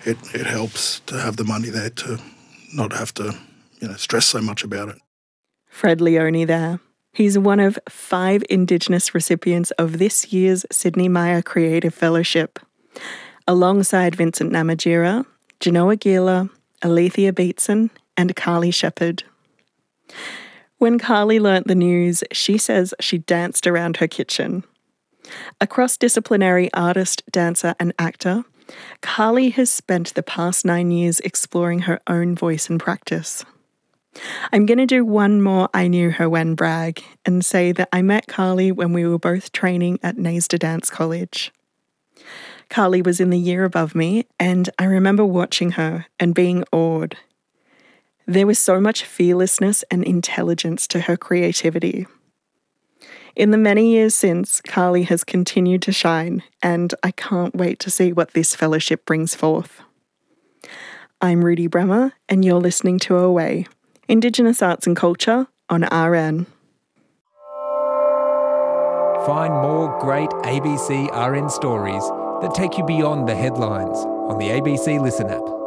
It 0.05 0.17
it 0.33 0.47
helps 0.47 1.01
to 1.01 1.19
have 1.19 1.37
the 1.37 1.43
money 1.43 1.69
there 1.69 1.91
to 1.91 2.19
not 2.73 2.93
have 2.93 3.13
to, 3.15 3.35
you 3.79 3.87
know, 3.87 3.95
stress 3.95 4.25
so 4.25 4.41
much 4.41 4.63
about 4.63 4.89
it. 4.89 4.97
Fred 5.67 6.01
Leone 6.01 6.45
there. 6.47 6.79
He's 7.13 7.37
one 7.37 7.59
of 7.59 7.77
five 7.87 8.43
Indigenous 8.49 9.13
recipients 9.13 9.71
of 9.71 9.97
this 9.97 10.31
year's 10.31 10.65
Sidney 10.71 11.09
Myer 11.09 11.41
Creative 11.41 11.93
Fellowship, 11.93 12.59
alongside 13.49 14.13
Vincent 14.13 14.53
Namatjira, 14.53 15.25
Ghenoa 15.59 15.99
Gela, 15.99 16.51
Alethea 16.83 17.33
Beetson, 17.33 17.89
and 18.15 18.35
Carly 18.35 18.69
Sheppard. 18.69 19.23
When 20.77 20.99
Carly 20.99 21.39
learnt 21.39 21.65
the 21.65 21.73
news, 21.73 22.23
she 22.31 22.59
says 22.59 22.93
she 22.99 23.17
danced 23.17 23.65
around 23.65 23.97
her 23.97 24.07
kitchen. 24.07 24.63
A 25.59 25.65
cross 25.65 25.97
disciplinary 25.97 26.71
artist, 26.75 27.23
dancer, 27.31 27.73
and 27.79 27.91
actor, 27.97 28.45
Carly 29.01 29.49
has 29.49 29.71
spent 29.71 30.13
the 30.13 30.21
past 30.21 30.63
nine 30.63 30.91
years 30.91 31.19
exploring 31.21 31.79
her 31.79 31.99
own 32.05 32.35
voice 32.35 32.69
and 32.69 32.79
practice. 32.79 33.43
I'm 34.53 34.67
going 34.67 34.77
to 34.77 34.85
do 34.85 35.03
one 35.03 35.41
more 35.41 35.69
I 35.73 35.87
Knew 35.87 36.11
Her 36.11 36.29
When 36.29 36.53
brag 36.53 37.03
and 37.25 37.43
say 37.43 37.71
that 37.71 37.89
I 37.91 38.03
met 38.03 38.27
Carly 38.27 38.71
when 38.71 38.93
we 38.93 39.07
were 39.07 39.17
both 39.17 39.51
training 39.51 39.97
at 40.03 40.17
NAISDA 40.17 40.59
Dance 40.59 40.91
College. 40.91 41.51
Carly 42.69 43.01
was 43.01 43.19
in 43.19 43.31
the 43.31 43.39
year 43.39 43.63
above 43.63 43.95
me, 43.95 44.25
and 44.39 44.69
I 44.77 44.85
remember 44.85 45.25
watching 45.25 45.71
her 45.71 46.05
and 46.19 46.35
being 46.35 46.63
awed. 46.71 47.17
There 48.27 48.45
was 48.45 48.59
so 48.59 48.79
much 48.79 49.03
fearlessness 49.03 49.83
and 49.89 50.03
intelligence 50.03 50.87
to 50.89 51.01
her 51.01 51.17
creativity. 51.17 52.05
In 53.35 53.51
the 53.51 53.57
many 53.57 53.93
years 53.93 54.13
since, 54.13 54.61
Carly 54.61 55.03
has 55.03 55.23
continued 55.23 55.81
to 55.83 55.91
shine, 55.91 56.43
and 56.61 56.93
I 57.01 57.11
can't 57.11 57.55
wait 57.55 57.79
to 57.79 57.89
see 57.89 58.13
what 58.13 58.31
this 58.33 58.53
fellowship 58.53 59.05
brings 59.05 59.33
forth. 59.33 59.81
I'm 61.21 61.43
Rudi 61.43 61.67
Bremer, 61.67 62.13
and 62.27 62.45
you're 62.45 62.59
listening 62.59 62.99
to 62.99 63.15
Awaye 63.15 63.67
Indigenous 64.07 64.61
Arts 64.61 64.87
and 64.87 64.95
Culture 64.95 65.47
on 65.69 65.81
RN. 65.81 66.45
Find 69.25 69.53
more 69.53 69.97
great 69.99 70.29
ABC 70.29 71.09
RN 71.13 71.49
stories 71.49 72.03
that 72.41 72.53
take 72.55 72.77
you 72.77 72.85
beyond 72.85 73.27
the 73.27 73.35
headlines 73.35 73.97
on 74.29 74.37
the 74.37 74.49
ABC 74.49 75.01
Listen 75.01 75.29
app. 75.29 75.58